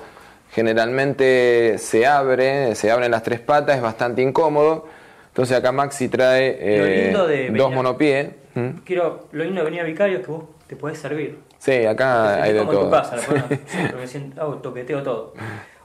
generalmente 0.53 1.75
se 1.79 2.05
abre, 2.05 2.75
se 2.75 2.91
abren 2.91 3.11
las 3.11 3.23
tres 3.23 3.41
patas, 3.41 3.75
es 3.75 3.81
bastante 3.81 4.21
incómodo. 4.21 4.85
Entonces 5.27 5.57
acá 5.57 5.73
Maxi 5.73 6.07
trae 6.07 6.57
eh, 6.61 7.51
dos 7.57 7.73
monopiés. 7.73 8.29
¿Mm? 8.57 8.79
Quiero, 8.85 9.27
lo 9.31 9.43
lindo 9.43 9.61
de 9.61 9.65
venir 9.65 9.81
a 9.81 9.83
Vicario 9.83 10.17
es 10.17 10.25
que 10.25 10.31
vos 10.31 10.45
te 10.67 10.75
podés 10.75 10.97
servir. 10.97 11.39
Sí, 11.59 11.85
acá 11.85 12.41
hay 12.41 12.53
de 12.53 12.65
todo. 12.65 12.81
En 12.81 12.85
tu 12.85 12.91
casa, 12.91 13.17
oh, 14.41 14.55
toqueteo 14.55 15.03
todo. 15.03 15.33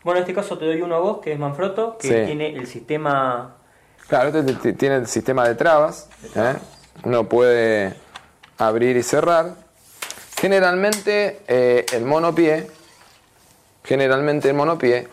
Bueno, 0.05 0.19
en 0.19 0.23
este 0.23 0.35
caso 0.35 0.59
te 0.59 0.64
doy 0.64 0.83
uno 0.83 0.97
a 0.97 0.99
vos, 0.99 1.19
que 1.21 1.33
es 1.33 1.38
Manfrotto, 1.38 1.97
que 1.99 2.25
tiene 2.25 2.55
el 2.57 2.67
sistema 2.67 3.57
Claro, 4.09 4.38
este 4.38 4.73
tiene 4.75 4.97
el 4.97 5.07
sistema 5.07 5.49
de 5.49 5.55
trabas. 5.55 6.09
¿eh? 6.35 6.55
Uno 7.05 7.29
puede 7.29 7.95
abrir 8.59 8.97
y 8.97 9.02
cerrar. 9.02 9.55
Generalmente 10.38 11.41
eh, 11.49 11.87
el 11.93 12.05
monopié, 12.05 12.67
generalmente 13.85 14.50
el 14.50 14.55
monopié 14.55 15.09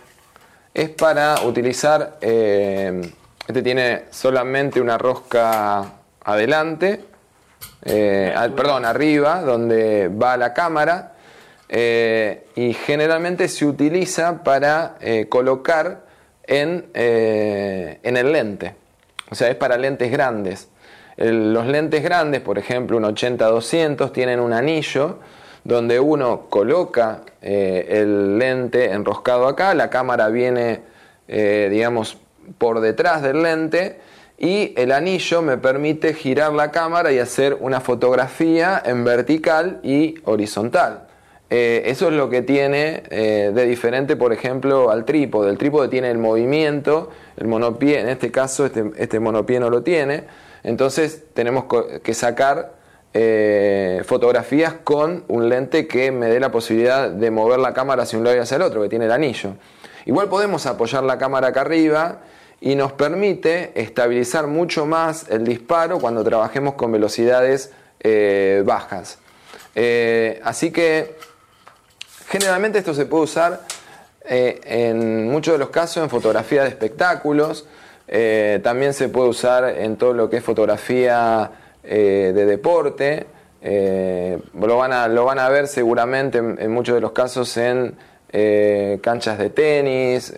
es 0.73 0.89
para 0.89 1.41
utilizar, 1.43 2.17
eh, 2.19 3.01
este 3.47 3.61
tiene 3.61 4.05
solamente 4.09 4.81
una 4.81 4.97
rosca 4.97 5.93
adelante, 6.23 7.05
perdón, 7.81 8.85
arriba, 8.85 9.41
donde 9.41 10.09
va 10.09 10.37
la 10.37 10.53
cámara, 10.53 11.13
y 11.69 12.73
generalmente 12.85 13.47
se 13.47 13.65
utiliza 13.65 14.43
para 14.43 14.95
colocar 15.29 16.05
en, 16.47 16.89
en 16.93 18.17
el 18.17 18.31
lente. 18.31 18.75
O 19.31 19.35
sea, 19.35 19.49
es 19.49 19.55
para 19.55 19.77
lentes 19.77 20.11
grandes. 20.11 20.69
los 21.17 21.67
lentes 21.67 22.03
grandes, 22.03 22.41
por 22.41 22.57
ejemplo, 22.57 22.97
un 22.97 23.03
80-200, 23.03 24.11
tienen 24.11 24.39
un 24.39 24.53
anillo 24.53 25.19
donde 25.63 25.99
uno 25.99 26.47
coloca 26.49 27.21
eh, 27.41 27.85
el 27.89 28.37
lente 28.37 28.91
enroscado 28.91 29.47
acá, 29.47 29.73
la 29.73 29.89
cámara 29.89 30.29
viene, 30.29 30.81
eh, 31.27 31.67
digamos, 31.69 32.17
por 32.57 32.79
detrás 32.81 33.21
del 33.21 33.43
lente 33.43 33.99
y 34.39 34.73
el 34.77 34.91
anillo 34.91 35.41
me 35.41 35.57
permite 35.57 36.13
girar 36.13 36.53
la 36.53 36.71
cámara 36.71 37.11
y 37.11 37.19
hacer 37.19 37.57
una 37.59 37.81
fotografía 37.81 38.81
en 38.83 39.03
vertical 39.03 39.79
y 39.83 40.15
horizontal. 40.23 41.07
Eh, 41.51 41.83
eso 41.85 42.07
es 42.07 42.13
lo 42.13 42.29
que 42.29 42.41
tiene 42.43 43.03
de 43.09 43.65
diferente, 43.65 44.15
por 44.15 44.31
ejemplo, 44.31 44.91
al 44.91 45.03
trípode. 45.03 45.49
El 45.49 45.57
trípode 45.57 45.89
tiene 45.89 46.09
el 46.11 46.19
movimiento 46.19 47.09
el 47.39 47.47
monopié, 47.47 48.01
en 48.01 48.09
este 48.09 48.31
caso, 48.31 48.65
este, 48.65 48.91
este 48.97 49.19
monopié 49.19 49.59
no 49.59 49.69
lo 49.69 49.81
tiene. 49.81 50.25
Entonces 50.63 51.23
tenemos 51.33 51.65
que 52.03 52.13
sacar 52.13 52.73
eh, 53.13 54.01
fotografías 54.05 54.73
con 54.83 55.23
un 55.29 55.47
lente 55.47 55.87
que 55.87 56.11
me 56.11 56.27
dé 56.27 56.39
la 56.41 56.51
posibilidad 56.51 57.09
de 57.09 57.31
mover 57.31 57.59
la 57.59 57.73
cámara 57.73 58.03
hacia 58.03 58.19
un 58.19 58.25
lado 58.25 58.35
y 58.35 58.39
hacia 58.39 58.57
el 58.57 58.63
otro, 58.63 58.81
que 58.81 58.89
tiene 58.89 59.05
el 59.05 59.11
anillo. 59.11 59.53
Igual 60.05 60.27
podemos 60.27 60.65
apoyar 60.65 61.03
la 61.03 61.17
cámara 61.17 61.47
acá 61.47 61.61
arriba 61.61 62.19
y 62.61 62.75
nos 62.75 62.91
permite 62.91 63.71
estabilizar 63.75 64.47
mucho 64.47 64.85
más 64.85 65.29
el 65.29 65.45
disparo 65.45 65.99
cuando 65.99 66.23
trabajemos 66.23 66.73
con 66.73 66.91
velocidades 66.91 67.71
eh, 68.01 68.63
bajas. 68.65 69.17
Eh, 69.75 70.41
así 70.43 70.71
que 70.71 71.15
generalmente 72.27 72.79
esto 72.79 72.93
se 72.93 73.05
puede 73.05 73.23
usar 73.23 73.61
eh, 74.25 74.59
en 74.63 75.29
muchos 75.29 75.53
de 75.53 75.57
los 75.57 75.69
casos 75.69 76.03
en 76.03 76.09
fotografía 76.09 76.63
de 76.63 76.69
espectáculos, 76.69 77.65
también 78.63 78.95
se 78.95 79.07
puede 79.07 79.29
usar 79.29 79.65
en 79.65 79.95
todo 79.95 80.13
lo 80.13 80.31
que 80.31 80.37
es 80.37 80.43
fotografía 80.43 81.51
de 81.83 82.33
deporte, 82.33 83.27
lo, 83.61 84.77
van 84.77 84.93
a, 84.93 85.07
lo 85.07 85.25
van 85.25 85.37
a 85.37 85.47
ver 85.49 85.67
seguramente 85.67 86.39
en, 86.39 86.71
muchos 86.71 86.95
de 86.95 87.01
los 87.01 87.11
casos 87.11 87.55
en 87.57 87.95
canchas 89.01 89.37
de 89.37 89.49
tenis, 89.49 90.33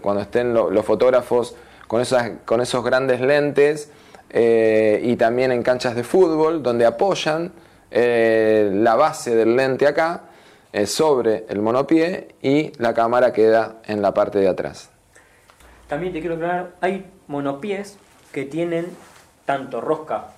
cuando 0.00 0.22
estén 0.22 0.54
los 0.54 0.84
fotógrafos 0.84 1.56
con, 1.88 2.00
esas, 2.00 2.32
con 2.44 2.60
esos 2.60 2.84
grandes 2.84 3.20
lentes 3.20 3.90
y 4.32 5.16
también 5.16 5.52
en 5.52 5.62
canchas 5.62 5.94
de 5.96 6.04
fútbol 6.04 6.62
donde 6.62 6.86
apoyan 6.86 7.52
la 7.90 8.94
base 8.94 9.34
del 9.34 9.56
lente 9.56 9.86
acá 9.86 10.22
eh, 10.74 10.86
sobre 10.86 11.44
el 11.50 11.60
monopié 11.60 12.34
y 12.40 12.72
la 12.78 12.94
cámara 12.94 13.30
queda 13.30 13.82
en 13.84 14.00
la 14.00 14.14
parte 14.14 14.38
de 14.38 14.48
atrás. 14.48 14.90
También 15.86 16.14
te 16.14 16.20
quiero 16.20 16.36
aclarar, 16.36 16.70
hay 16.80 17.10
monopiés 17.26 17.98
que 18.32 18.46
tienen 18.46 18.86
tanto 19.44 19.82
rosca 19.82 20.28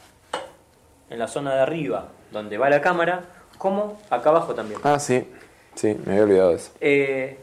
en 1.09 1.21
la 1.21 1.29
zona 1.29 1.55
de 1.55 1.61
arriba, 1.61 2.09
donde 2.33 2.59
va 2.59 2.69
la 2.69 2.81
cámara, 2.81 3.27
como 3.59 4.01
acá 4.11 4.31
abajo 4.31 4.57
también. 4.57 4.81
Ah, 4.83 4.99
sí, 4.99 5.25
sí, 5.75 5.97
me 6.05 6.13
había 6.13 6.25
olvidado 6.25 6.55
eso. 6.55 6.73
Eh, 6.81 7.39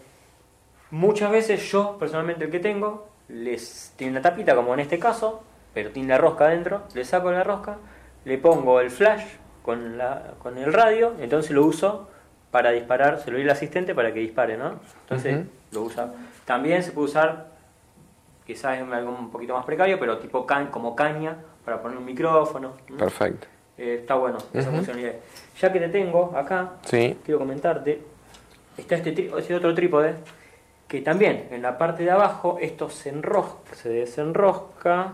muchas 0.92 1.32
veces 1.32 1.72
yo, 1.72 1.98
personalmente 1.98 2.46
el 2.46 2.52
que 2.52 2.60
tengo, 2.60 3.08
les 3.28 3.94
tiene 3.96 4.12
una 4.12 4.22
tapita, 4.22 4.56
como 4.56 4.74
en 4.74 4.82
este 4.82 5.00
caso, 5.00 5.44
pero 5.74 5.92
tiene 5.92 6.10
la 6.10 6.18
rosca 6.18 6.46
adentro, 6.46 6.84
le 6.94 7.06
saco 7.06 7.32
la 7.32 7.44
rosca, 7.44 7.78
le 8.26 8.38
pongo 8.38 8.80
el 8.82 8.90
flash 8.90 9.24
con, 9.64 9.98
la, 9.98 10.34
con 10.40 10.58
el 10.58 10.74
radio, 10.74 11.14
entonces 11.20 11.52
lo 11.52 11.66
uso 11.66 12.10
para 12.52 12.72
disparar, 12.72 13.20
se 13.20 13.32
lo 13.32 13.38
doy 13.38 13.46
al 13.46 13.52
asistente 13.52 13.96
para 13.96 14.14
que 14.14 14.20
dispare, 14.20 14.58
¿no? 14.58 14.80
Entonces 15.04 15.46
lo 15.72 15.84
usa. 15.84 16.14
También 16.46 16.84
se 16.84 16.92
puede 16.92 17.08
usar, 17.08 17.48
quizás 18.46 18.80
es 18.80 18.92
algo 18.92 19.12
un 19.12 19.32
poquito 19.32 19.54
más 19.54 19.66
precario, 19.66 19.98
pero 19.98 20.18
tipo 20.18 20.46
como 20.70 20.96
caña 20.96 21.38
para 21.64 21.82
poner 21.82 21.98
un 21.98 22.06
micrófono. 22.06 22.74
Perfecto. 22.98 23.48
Eh, 23.78 24.00
está 24.02 24.16
bueno 24.16 24.38
esa 24.54 24.70
funcionalidad. 24.70 25.14
Ya 25.60 25.72
que 25.72 25.80
te 25.80 25.90
tengo 25.90 26.34
acá, 26.36 26.74
quiero 26.90 27.40
comentarte, 27.40 28.02
está 28.78 28.96
este, 28.96 29.32
este 29.38 29.56
otro 29.56 29.74
trípode 29.74 30.16
que 30.88 31.02
también 31.02 31.48
en 31.52 31.62
la 31.62 31.78
parte 31.78 32.04
de 32.04 32.12
abajo 32.12 32.58
esto 32.60 32.90
se 32.90 33.10
enrosca, 33.10 33.76
se 33.76 33.90
desenrosca 33.90 35.14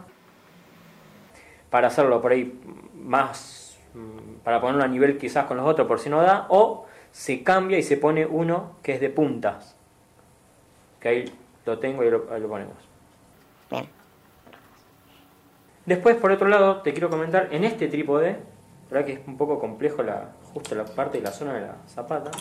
para 1.69 1.87
hacerlo 1.87 2.21
por 2.21 2.31
ahí 2.31 2.59
más, 2.95 3.77
mm, 3.93 4.39
para 4.43 4.59
ponerlo 4.59 4.83
a 4.83 4.87
nivel 4.87 5.17
quizás 5.17 5.45
con 5.45 5.57
los 5.57 5.67
otros 5.67 5.87
por 5.87 5.99
si 5.99 6.09
no 6.09 6.21
da, 6.21 6.47
o 6.49 6.87
se 7.11 7.43
cambia 7.43 7.77
y 7.77 7.83
se 7.83 7.97
pone 7.97 8.25
uno 8.25 8.77
que 8.81 8.93
es 8.93 9.01
de 9.01 9.09
puntas, 9.09 9.75
que 10.99 11.09
ahí 11.09 11.33
lo 11.65 11.77
tengo 11.79 12.03
y 12.03 12.07
ahí 12.07 12.11
lo 12.11 12.47
ponemos. 12.47 12.77
Bien. 13.69 13.87
Después, 15.85 16.15
por 16.17 16.31
otro 16.31 16.47
lado, 16.47 16.81
te 16.81 16.91
quiero 16.91 17.09
comentar, 17.09 17.49
en 17.51 17.63
este 17.63 17.87
trípode, 17.87 18.37
verdad 18.89 19.05
que 19.05 19.13
es 19.13 19.19
un 19.27 19.37
poco 19.37 19.59
complejo 19.59 20.03
la, 20.03 20.31
justo 20.53 20.75
la 20.75 20.85
parte 20.85 21.19
de 21.19 21.23
la 21.23 21.31
zona 21.31 21.53
de 21.53 21.61
la 21.61 21.75
zapata, 21.87 22.31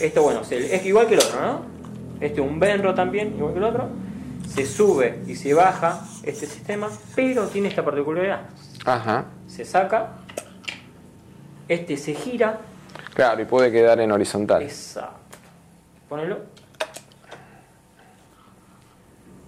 esto, 0.00 0.22
bueno, 0.22 0.42
es 0.50 0.86
igual 0.86 1.06
que 1.06 1.14
el 1.14 1.20
otro, 1.20 1.40
¿no? 1.40 1.62
Este 2.20 2.40
es 2.40 2.46
un 2.46 2.58
Benro 2.58 2.94
también, 2.94 3.34
igual 3.36 3.52
que 3.52 3.58
el 3.58 3.64
otro. 3.64 3.88
Se 4.46 4.64
sube 4.64 5.22
y 5.26 5.34
se 5.34 5.54
baja 5.54 6.04
este 6.22 6.46
sistema, 6.46 6.88
pero 7.14 7.46
tiene 7.46 7.68
esta 7.68 7.84
particularidad. 7.84 8.48
Ajá. 8.84 9.26
Se 9.46 9.64
saca, 9.64 10.14
este 11.68 11.96
se 11.96 12.14
gira. 12.14 12.60
Claro, 13.14 13.42
y 13.42 13.44
puede 13.44 13.70
quedar 13.70 14.00
en 14.00 14.10
horizontal. 14.10 14.62
Exacto. 14.62 15.38
Ponelo. 16.08 16.38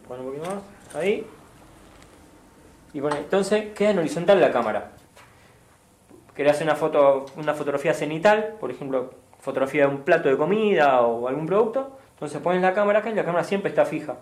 Pon 0.06 0.20
un 0.20 0.26
poquito 0.26 0.44
más. 0.44 0.62
Ahí. 0.94 1.26
Y 2.92 3.00
pone, 3.00 3.18
entonces 3.18 3.72
queda 3.74 3.90
en 3.90 3.98
horizontal 4.00 4.40
la 4.40 4.52
cámara. 4.52 4.90
Querés 6.34 6.60
una 6.60 6.74
foto, 6.74 7.26
una 7.36 7.54
fotografía 7.54 7.94
cenital, 7.94 8.56
por 8.60 8.70
ejemplo, 8.70 9.14
fotografía 9.40 9.86
de 9.86 9.94
un 9.94 10.02
plato 10.02 10.28
de 10.28 10.36
comida 10.36 11.00
o 11.02 11.28
algún 11.28 11.46
producto, 11.46 11.98
entonces 12.14 12.40
pones 12.40 12.62
la 12.62 12.74
cámara 12.74 13.00
acá 13.00 13.10
y 13.10 13.14
la 13.14 13.24
cámara 13.24 13.44
siempre 13.44 13.70
está 13.70 13.84
fija. 13.84 14.16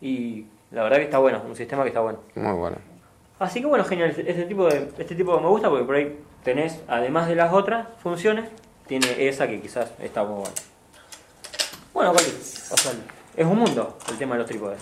Y 0.00 0.46
la 0.70 0.82
verdad 0.82 0.98
que 0.98 1.04
está 1.04 1.18
bueno, 1.18 1.42
un 1.46 1.56
sistema 1.56 1.82
que 1.82 1.88
está 1.88 2.00
bueno. 2.00 2.20
Muy 2.34 2.52
bueno. 2.52 2.76
Así 3.38 3.60
que 3.60 3.66
bueno, 3.66 3.84
genial, 3.84 4.10
este 4.10 4.44
tipo 4.44 4.66
de 4.66 4.88
este 4.98 5.14
tipo 5.14 5.38
me 5.40 5.48
gusta 5.48 5.68
porque 5.68 5.84
por 5.84 5.96
ahí 5.96 6.18
tenés, 6.44 6.80
además 6.86 7.28
de 7.28 7.34
las 7.34 7.52
otras 7.52 7.88
funciones, 8.02 8.48
tiene 8.86 9.28
esa 9.28 9.48
que 9.48 9.60
quizás 9.60 9.92
está 10.00 10.24
muy 10.24 10.40
buena. 10.40 10.54
Bueno, 11.92 12.12
es 13.36 13.46
un 13.46 13.58
mundo 13.58 13.98
el 14.10 14.18
tema 14.18 14.34
de 14.34 14.40
los 14.40 14.48
trípodes. 14.48 14.80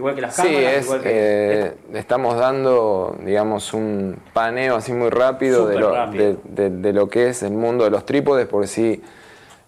Igual 0.00 0.14
que 0.14 0.20
las 0.22 0.34
cámaras, 0.34 0.84
igual 0.84 1.02
que... 1.02 1.10
Eh, 1.12 1.74
estamos 1.92 2.38
dando, 2.38 3.18
digamos, 3.22 3.74
un 3.74 4.16
paneo 4.32 4.76
así 4.76 4.94
muy 4.94 5.10
rápido, 5.10 5.66
de 5.66 5.78
lo, 5.78 5.92
De, 6.10 6.92
lo, 6.94 7.10
que 7.10 7.28
es 7.28 7.42
el 7.42 7.52
mundo 7.52 7.84
de 7.84 7.90
los 7.90 8.06
trípodes, 8.06 8.46
porque 8.46 8.66
si 8.66 9.02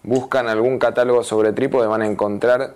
buscan 0.01 0.47
algún 0.47 0.79
catálogo 0.79 1.23
sobre 1.23 1.53
trípodes 1.53 1.87
van 1.87 2.01
a 2.01 2.07
encontrar 2.07 2.73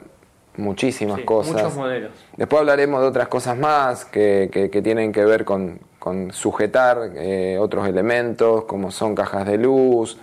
muchísimas 0.55 1.21
cosas. 1.21 1.53
Muchos 1.53 1.75
modelos. 1.75 2.11
Después 2.35 2.59
hablaremos 2.59 3.01
de 3.01 3.07
otras 3.07 3.27
cosas 3.27 3.57
más 3.57 4.05
que, 4.05 4.51
que, 4.51 4.81
tienen 4.83 5.11
que 5.11 5.25
ver 5.25 5.43
con, 5.43 5.79
con 5.97 6.31
sujetar 6.33 7.09
eh, 7.15 7.57
otros 7.59 7.87
elementos, 7.87 8.65
como 8.65 8.91
son 8.91 9.15
cajas 9.15 9.47
de 9.47 9.57
luz, 9.57 10.19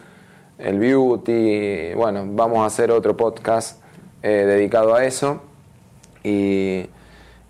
el 0.59 0.79
beauty. 0.79 1.95
Bueno, 1.95 2.27
vamos 2.29 2.61
a 2.61 2.67
hacer 2.67 2.93
otro 2.93 3.17
podcast 3.17 3.83
eh, 4.23 4.45
dedicado 4.47 4.95
a 4.95 5.05
eso. 5.05 5.43
Y 6.23 6.89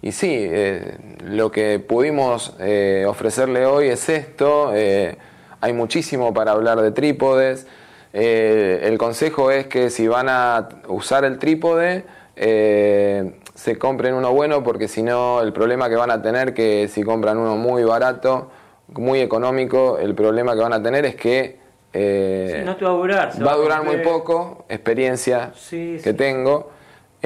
y 0.04 0.12
sí, 0.12 0.28
eh, 0.30 0.98
lo 1.24 1.50
que 1.50 1.78
pudimos 1.78 2.54
eh, 2.60 3.06
ofrecerle 3.08 3.64
hoy 3.64 3.88
es 3.88 4.06
esto. 4.10 4.72
Eh, 4.74 5.16
hay 5.62 5.72
muchísimo 5.72 6.34
para 6.34 6.52
hablar 6.52 6.82
de 6.82 6.90
trípodes. 6.90 7.66
el 8.12 8.98
consejo 8.98 9.50
es 9.50 9.66
que 9.66 9.88
si 9.88 10.06
van 10.06 10.28
a 10.28 10.68
usar 10.88 11.24
el 11.24 11.38
trípode, 11.38 12.04
se 12.36 13.78
compren 13.78 14.12
uno 14.12 14.30
bueno 14.34 14.62
porque 14.62 14.88
si 14.88 15.02
no 15.02 15.40
el 15.40 15.54
problema 15.54 15.88
que 15.88 15.96
van 15.96 16.10
a 16.10 16.20
tener 16.20 16.52
que 16.52 16.86
si 16.88 17.02
compran 17.02 17.38
uno 17.38 17.56
muy 17.56 17.82
barato, 17.82 18.50
muy 18.88 19.20
económico, 19.20 19.96
el 19.96 20.14
problema 20.14 20.52
que 20.54 20.60
van 20.60 20.74
a 20.74 20.82
tener 20.82 21.06
es 21.06 21.16
que 21.16 21.58
no 21.94 22.76
te 22.76 22.84
va 22.84 22.90
a 22.90 22.94
durar. 22.94 23.32
Va, 23.42 23.52
a 23.52 23.56
durar 23.56 23.84
muy 23.84 23.96
poco, 24.02 24.66
experiencia 24.68 25.52
que 25.70 26.12
tengo. 26.14 26.74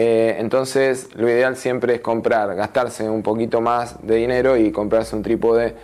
Eh, 0.00 0.36
entonces, 0.38 1.08
lo 1.16 1.28
ideal 1.28 1.56
siempre 1.56 1.96
es 1.96 2.00
comprar, 2.00 2.54
gastarse 2.54 3.10
un 3.10 3.24
poquito 3.24 3.60
más 3.60 4.06
de 4.06 4.14
dinero 4.14 4.56
y 4.56 4.70
comprarse 4.70 5.16
un 5.16 5.24
trípode 5.24 5.74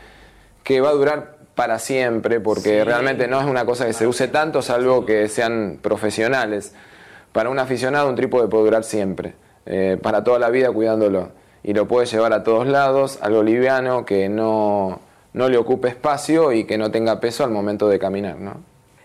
que 0.63 0.81
va 0.81 0.91
a 0.91 0.93
durar 0.93 1.39
para 1.57 1.81
siempre, 1.81 2.39
porque 2.39 2.85
realmente 2.85 3.27
no 3.27 3.41
es 3.41 3.47
una 3.47 3.65
cosa 3.65 3.87
que 3.87 3.93
se 3.93 4.07
use 4.07 4.29
tanto, 4.29 4.63
salvo 4.63 5.05
que 5.05 5.29
sean 5.29 5.81
profesionales. 5.83 6.77
Para 7.33 7.51
un 7.51 7.59
aficionado, 7.59 8.09
un 8.09 8.15
trípode 8.15 8.47
puede 8.47 8.63
durar 8.67 8.85
siempre, 8.85 9.35
eh, 9.67 9.99
para 10.01 10.23
toda 10.23 10.39
la 10.39 10.49
vida 10.49 10.71
cuidándolo. 10.71 11.31
Y 11.65 11.75
lo 11.75 11.89
puede 11.89 12.07
llevar 12.07 12.33
a 12.35 12.45
todos 12.45 12.69
lados, 12.69 13.19
algo 13.21 13.43
liviano, 13.43 14.05
que 14.05 14.29
no, 14.29 15.01
no 15.33 15.49
le 15.49 15.59
ocupe 15.59 15.89
espacio 15.89 16.53
y 16.53 16.67
que 16.67 16.79
no 16.79 16.93
tenga 16.93 17.19
peso 17.19 17.43
al 17.43 17.51
momento 17.51 17.89
de 17.89 17.99
caminar. 17.99 18.39
¿no? 18.39 18.61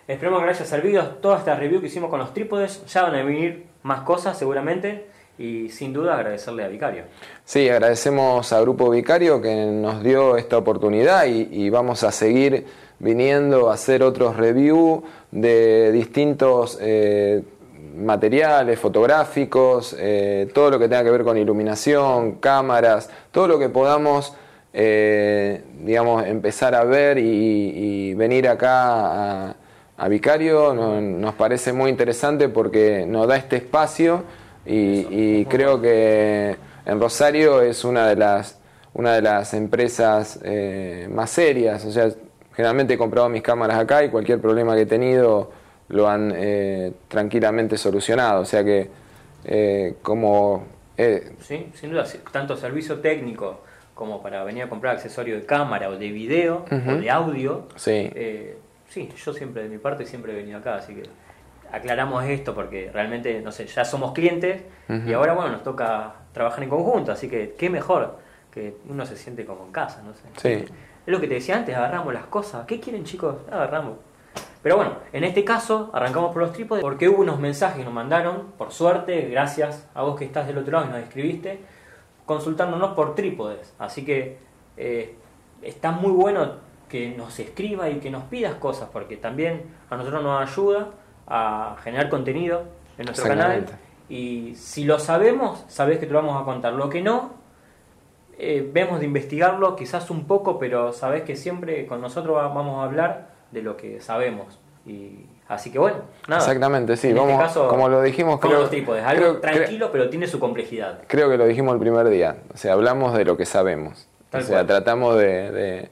Esperemos 0.07 0.41
que 0.41 0.47
les 0.49 0.57
haya 0.57 0.69
servido 0.69 1.03
toda 1.19 1.39
esta 1.39 1.55
review 1.55 1.81
que 1.81 1.87
hicimos 1.87 2.11
con 2.11 2.19
los 2.19 2.31
trípodes. 2.31 2.85
Ya 2.85 3.01
van 3.01 3.15
a 3.15 3.23
venir 3.23 3.68
más 3.83 4.01
cosas 4.01 4.37
seguramente 4.37 5.07
y 5.37 5.69
sin 5.69 5.93
duda 5.93 6.15
agradecerle 6.15 6.65
a 6.65 6.67
Vicario. 6.67 7.03
Sí, 7.45 7.69
agradecemos 7.69 8.51
a 8.51 8.59
Grupo 8.61 8.89
Vicario 8.89 9.41
que 9.41 9.65
nos 9.65 10.03
dio 10.03 10.35
esta 10.35 10.57
oportunidad 10.57 11.25
y, 11.27 11.69
vamos 11.69 12.03
a 12.03 12.11
seguir 12.11 12.65
viniendo 12.99 13.69
a 13.69 13.75
hacer 13.75 14.03
otros 14.03 14.35
reviews 14.35 15.01
de 15.31 15.91
distintos 15.93 16.77
eh, 16.81 17.41
materiales 17.95 18.77
fotográficos, 18.77 19.95
eh, 19.97 20.49
todo 20.53 20.71
lo 20.71 20.79
que 20.79 20.89
tenga 20.89 21.03
que 21.05 21.11
ver 21.11 21.23
con 21.23 21.37
iluminación, 21.37 22.33
cámaras, 22.33 23.09
todo 23.31 23.47
lo 23.47 23.57
que 23.57 23.69
podamos 23.69 24.33
eh, 24.71 25.63
digamos, 25.83 26.25
empezar 26.25 26.75
a 26.75 26.83
ver 26.83 27.17
y, 27.17 28.13
venir 28.13 28.47
acá 28.47 29.49
a, 29.49 29.55
a 29.99 30.07
Vicario 30.07 30.73
nos 30.73 31.35
parece 31.35 31.73
muy 31.73 31.89
interesante 31.89 32.47
porque 32.47 33.05
nos 33.05 33.27
da 33.27 33.35
este 33.35 33.57
espacio 33.57 34.23
y, 34.65 35.45
creo 35.45 35.81
que 35.81 36.55
en 36.85 36.99
Rosario 36.99 37.61
es 37.61 37.83
una 37.83 38.07
de 38.07 38.15
las, 38.15 38.59
una 38.93 39.13
de 39.13 39.21
las 39.21 39.53
empresas 39.53 40.39
eh, 40.43 41.09
más 41.11 41.31
serias. 41.31 41.83
O 41.85 41.91
sea, 41.91 42.09
generalmente 42.53 42.93
he 42.93 42.97
comprado 42.97 43.27
mis 43.29 43.41
cámaras 43.41 43.77
acá 43.77 44.03
y 44.03 44.09
cualquier 44.09 44.39
problema 44.39 44.75
que 44.75 44.81
he 44.81 44.85
tenido 44.85 45.51
lo 45.89 46.07
han 46.07 46.33
eh, 46.35 46.93
tranquilamente 47.07 47.77
solucionado. 47.77 48.41
O 48.41 48.45
sea 48.45 48.63
que, 48.63 48.89
eh, 49.43 49.95
como. 50.01 50.65
sí, 51.39 51.71
sin 51.73 51.91
duda, 51.91 52.05
tanto 52.31 52.55
servicio 52.55 52.99
técnico 52.99 53.61
como 53.95 54.21
para 54.21 54.43
venir 54.45 54.63
a 54.63 54.69
comprar 54.69 54.95
accesorio 54.95 55.35
de 55.35 55.45
cámara 55.45 55.89
o 55.89 55.97
de 55.97 56.09
video 56.09 56.63
o 56.71 56.95
de 56.95 57.09
audio. 57.09 57.67
Sí. 57.75 58.09
Sí, 58.89 59.09
yo 59.23 59.33
siempre 59.33 59.63
de 59.63 59.69
mi 59.69 59.77
parte 59.77 60.05
siempre 60.05 60.33
he 60.33 60.35
venido 60.35 60.59
acá, 60.59 60.75
así 60.75 60.93
que 60.93 61.03
aclaramos 61.71 62.23
esto 62.25 62.53
porque 62.53 62.91
realmente, 62.91 63.41
no 63.41 63.51
sé, 63.51 63.67
ya 63.67 63.85
somos 63.85 64.11
clientes 64.13 64.63
y 65.07 65.13
ahora, 65.13 65.33
bueno, 65.33 65.51
nos 65.51 65.63
toca 65.63 66.15
trabajar 66.33 66.63
en 66.63 66.69
conjunto, 66.69 67.11
así 67.11 67.29
que 67.29 67.55
qué 67.57 67.69
mejor 67.69 68.17
que 68.51 68.77
uno 68.89 69.05
se 69.05 69.15
siente 69.15 69.45
como 69.45 69.65
en 69.65 69.71
casa, 69.71 70.01
no 70.01 70.13
sé. 70.13 70.23
Sí. 70.37 70.73
Es 71.05 71.11
lo 71.13 71.19
que 71.19 71.27
te 71.27 71.35
decía 71.35 71.55
antes, 71.55 71.75
agarramos 71.75 72.13
las 72.13 72.25
cosas. 72.25 72.65
¿Qué 72.65 72.79
quieren 72.79 73.03
chicos? 73.03 73.35
Agarramos. 73.51 73.97
Pero 74.61 74.75
bueno, 74.75 74.97
en 75.13 75.23
este 75.23 75.45
caso 75.45 75.89
arrancamos 75.93 76.33
por 76.33 76.41
los 76.41 76.53
trípodes 76.53 76.81
porque 76.81 77.07
hubo 77.07 77.21
unos 77.21 77.39
mensajes 77.39 77.77
que 77.77 77.85
nos 77.85 77.93
mandaron, 77.93 78.51
por 78.57 78.71
suerte, 78.71 79.29
gracias 79.29 79.87
a 79.93 80.01
vos 80.01 80.17
que 80.17 80.25
estás 80.25 80.47
del 80.47 80.57
otro 80.57 80.73
lado 80.73 80.87
y 80.87 80.89
nos 80.89 80.99
escribiste, 80.99 81.61
consultándonos 82.25 82.93
por 82.93 83.15
trípodes. 83.15 83.73
Así 83.79 84.03
que 84.03 84.37
eh, 84.75 85.15
está 85.61 85.91
muy 85.91 86.11
bueno 86.11 86.68
que 86.89 87.09
nos 87.15 87.39
escriba 87.39 87.89
y 87.89 87.99
que 87.99 88.09
nos 88.09 88.23
pidas 88.23 88.55
cosas 88.55 88.89
porque 88.91 89.15
también 89.15 89.63
a 89.89 89.95
nosotros 89.95 90.21
nos 90.23 90.41
ayuda 90.41 90.89
a 91.27 91.77
generar 91.83 92.09
contenido 92.09 92.63
en 92.97 93.05
nuestro 93.05 93.27
canal. 93.27 93.65
Y 94.09 94.55
si 94.55 94.83
lo 94.83 94.97
sabemos, 94.99 95.63
sabés 95.67 95.99
que 95.99 96.07
te 96.07 96.13
lo 96.13 96.21
vamos 96.21 96.41
a 96.41 96.43
contar. 96.43 96.73
Lo 96.73 96.89
que 96.89 97.01
no, 97.01 97.33
eh, 98.37 98.67
vemos 98.73 98.99
de 98.99 99.05
investigarlo 99.05 99.75
quizás 99.75 100.09
un 100.09 100.25
poco, 100.25 100.57
pero 100.57 100.91
sabés 100.93 101.23
que 101.23 101.35
siempre 101.35 101.85
con 101.85 102.01
nosotros 102.01 102.35
vamos 102.35 102.79
a 102.79 102.85
hablar 102.85 103.29
de 103.51 103.61
lo 103.61 103.77
que 103.77 104.01
sabemos. 104.01 104.59
Y 104.85 105.25
así 105.47 105.71
que 105.71 105.77
bueno, 105.77 105.99
nada. 106.27 106.41
Exactamente, 106.41 106.97
sí. 106.97 107.09
Este 107.09 107.19
vamos, 107.19 107.53
como 107.53 107.87
lo 107.87 108.01
dijimos, 108.01 108.39
creo, 108.39 108.67
tipo, 108.67 108.95
es 108.95 109.03
algo 109.03 109.37
tranquilo, 109.37 109.89
pero 109.91 110.09
tiene 110.09 110.25
su 110.25 110.39
complejidad. 110.39 111.01
Creo 111.07 111.29
que 111.29 111.37
lo 111.37 111.45
dijimos 111.45 111.73
el 111.73 111.79
primer 111.79 112.09
día. 112.09 112.37
O 112.51 112.57
sea, 112.57 112.73
hablamos 112.73 113.13
de 113.13 113.25
lo 113.25 113.37
que 113.37 113.45
sabemos. 113.45 114.07
o 114.33 114.41
sea, 114.41 114.65
tratamos 114.65 115.17
de 115.17 115.51
de, 115.51 115.89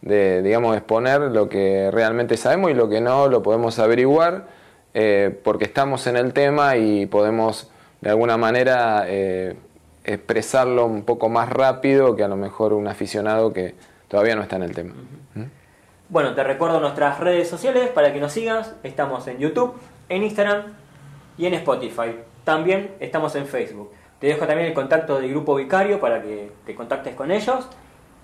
digamos, 0.00 0.76
exponer 0.76 1.20
lo 1.20 1.48
que 1.48 1.90
realmente 1.90 2.36
sabemos 2.36 2.70
y 2.70 2.74
lo 2.74 2.88
que 2.88 3.00
no 3.00 3.28
lo 3.28 3.42
podemos 3.42 3.78
averiguar 3.78 4.46
eh, 4.94 5.38
porque 5.44 5.64
estamos 5.64 6.06
en 6.06 6.16
el 6.16 6.32
tema 6.32 6.76
y 6.76 7.06
podemos 7.06 7.70
de 8.00 8.10
alguna 8.10 8.36
manera 8.36 9.04
eh, 9.06 9.54
expresarlo 10.04 10.86
un 10.86 11.02
poco 11.02 11.28
más 11.28 11.48
rápido 11.48 12.16
que 12.16 12.24
a 12.24 12.28
lo 12.28 12.36
mejor 12.36 12.72
un 12.72 12.88
aficionado 12.88 13.52
que 13.52 13.74
todavía 14.08 14.34
no 14.34 14.42
está 14.42 14.56
en 14.56 14.62
el 14.62 14.74
tema. 14.74 14.94
¿Mm? 15.34 15.42
Bueno, 16.08 16.34
te 16.34 16.42
recuerdo 16.42 16.80
nuestras 16.80 17.20
redes 17.20 17.48
sociales 17.48 17.90
para 17.90 18.12
que 18.12 18.20
nos 18.20 18.32
sigas. 18.32 18.74
Estamos 18.82 19.26
en 19.28 19.38
YouTube, 19.38 19.74
en 20.08 20.22
Instagram 20.22 20.62
y 21.36 21.46
en 21.46 21.54
Spotify. 21.54 22.16
También 22.44 22.92
estamos 22.98 23.34
en 23.34 23.46
Facebook. 23.46 23.92
Te 24.18 24.28
dejo 24.28 24.46
también 24.46 24.68
el 24.68 24.74
contacto 24.74 25.20
del 25.20 25.30
grupo 25.30 25.54
Vicario 25.54 26.00
para 26.00 26.22
que 26.22 26.50
te 26.64 26.74
contactes 26.74 27.14
con 27.14 27.30
ellos. 27.30 27.68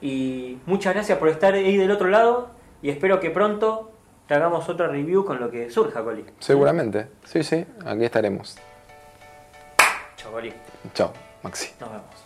Y 0.04 0.58
muchas 0.66 0.92
gracias 0.92 1.16
por 1.16 1.30
estar 1.30 1.54
ahí 1.54 1.78
del 1.78 1.90
otro 1.90 2.08
lado 2.08 2.50
y 2.82 2.90
espero 2.90 3.20
que 3.20 3.30
pronto 3.30 3.90
te 4.28 4.34
hagamos 4.34 4.68
otra 4.68 4.86
review 4.86 5.24
con 5.24 5.40
lo 5.40 5.50
que 5.50 5.70
surja, 5.70 6.04
Coli. 6.04 6.26
Seguramente, 6.40 7.08
sí, 7.24 7.42
sí, 7.42 7.64
aquí 7.86 8.04
estaremos. 8.04 8.58
Chao, 10.16 10.30
Coli. 10.30 10.52
Chao, 10.92 11.10
Maxi. 11.42 11.70
Nos 11.80 11.90
vemos. 11.90 12.23